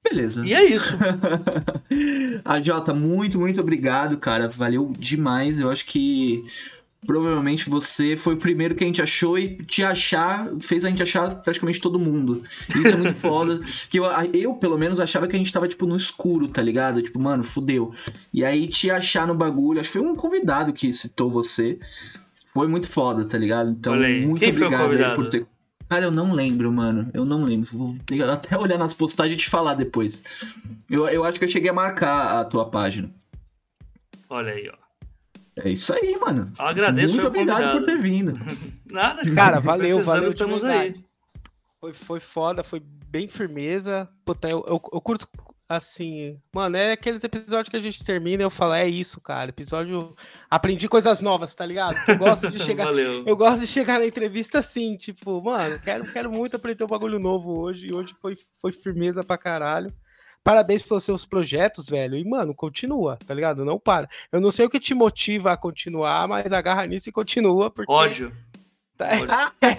[0.03, 0.45] Beleza.
[0.45, 0.93] E é isso.
[2.43, 4.49] a Jota, muito, muito obrigado, cara.
[4.57, 5.59] Valeu demais.
[5.59, 6.43] Eu acho que
[7.05, 11.01] provavelmente você foi o primeiro que a gente achou e te achar fez a gente
[11.01, 12.43] achar praticamente todo mundo.
[12.75, 13.59] Isso é muito foda.
[13.89, 17.01] Que eu, eu, pelo menos, achava que a gente tava, tipo, no escuro, tá ligado?
[17.01, 17.93] Tipo, mano, fudeu.
[18.33, 21.79] E aí te achar no bagulho, acho que foi um convidado que citou você.
[22.53, 23.71] Foi muito foda, tá ligado?
[23.71, 25.47] Então, muito Quem obrigado aí por ter.
[25.87, 27.09] Cara, eu não lembro, mano.
[27.13, 27.69] Eu não lembro.
[27.71, 27.95] Vou
[28.31, 30.23] até olhar nas postagens e te falar depois.
[30.89, 33.09] Eu, eu acho que eu cheguei a marcar a tua página.
[34.29, 34.81] Olha aí, ó.
[35.63, 36.51] É isso aí, mano.
[36.57, 37.79] Eu agradeço Muito obrigado convidado.
[37.79, 38.33] por ter vindo.
[38.89, 39.59] Nada, cara.
[39.59, 40.31] valeu, valeu.
[40.31, 40.95] Estamos aí.
[41.79, 44.07] Foi, foi foda, foi bem firmeza.
[44.23, 45.27] Puta, eu, eu, eu curto
[45.75, 49.49] assim, mano, é aqueles episódios que a gente termina e eu falo, é isso, cara,
[49.49, 50.15] episódio
[50.49, 51.97] aprendi coisas novas, tá ligado?
[52.07, 56.31] Eu gosto de chegar, eu gosto de chegar na entrevista assim, tipo, mano, quero, quero
[56.31, 59.93] muito aprender um bagulho novo hoje e hoje foi, foi firmeza pra caralho.
[60.43, 62.15] Parabéns pelos seus projetos, velho.
[62.17, 63.63] E, mano, continua, tá ligado?
[63.63, 64.09] Não para.
[64.31, 67.69] Eu não sei o que te motiva a continuar, mas agarra nisso e continua.
[67.69, 67.91] Porque...
[67.91, 68.33] Ódio.
[69.27, 69.71] Tá, é,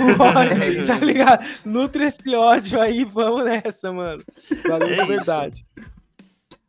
[0.00, 1.46] o ódio, tá ligado?
[1.64, 4.22] Nutre esse ódio aí, vamos nessa, mano.
[4.66, 5.66] Valeu é de verdade.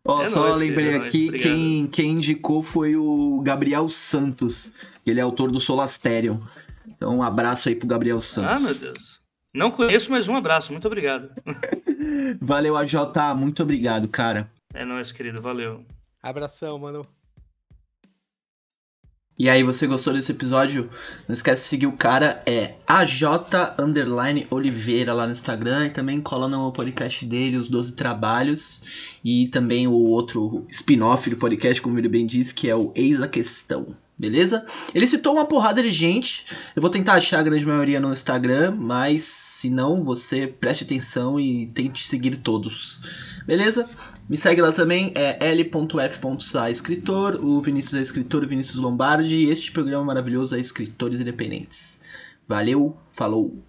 [0.05, 4.71] Ó, é só nóis, lembrei aqui, quem, quem indicou foi o Gabriel Santos.
[5.05, 6.41] Ele é autor do Solasterium.
[6.87, 8.61] Então, um abraço aí pro Gabriel Santos.
[8.61, 9.19] Ah, meu Deus.
[9.53, 10.71] Não conheço, mas um abraço.
[10.71, 11.29] Muito obrigado.
[12.41, 12.95] Valeu, AJ.
[13.35, 14.51] Muito obrigado, cara.
[14.73, 15.41] É nóis, querido.
[15.41, 15.85] Valeu.
[16.21, 17.05] Abração, mano.
[19.39, 20.89] E aí, você gostou desse episódio?
[21.25, 23.23] Não esquece de seguir o cara, é AJ
[24.49, 28.81] Oliveira lá no Instagram e também cola no podcast dele, os 12 trabalhos,
[29.23, 33.21] e também o outro spin-off do podcast, como ele bem disse, que é o Eis
[33.21, 33.95] a Questão.
[34.17, 34.65] Beleza?
[34.93, 36.43] Ele citou uma porrada de gente.
[36.75, 41.39] Eu vou tentar achar a grande maioria no Instagram, mas se não, você preste atenção
[41.39, 42.99] e tente seguir todos.
[43.47, 43.87] Beleza?
[44.29, 49.49] Me segue lá também, é l.f.sa escritor, o Vinícius é escritor, o Vinícius Lombardi, e
[49.49, 51.99] este programa maravilhoso é Escritores Independentes.
[52.47, 53.59] Valeu, falou!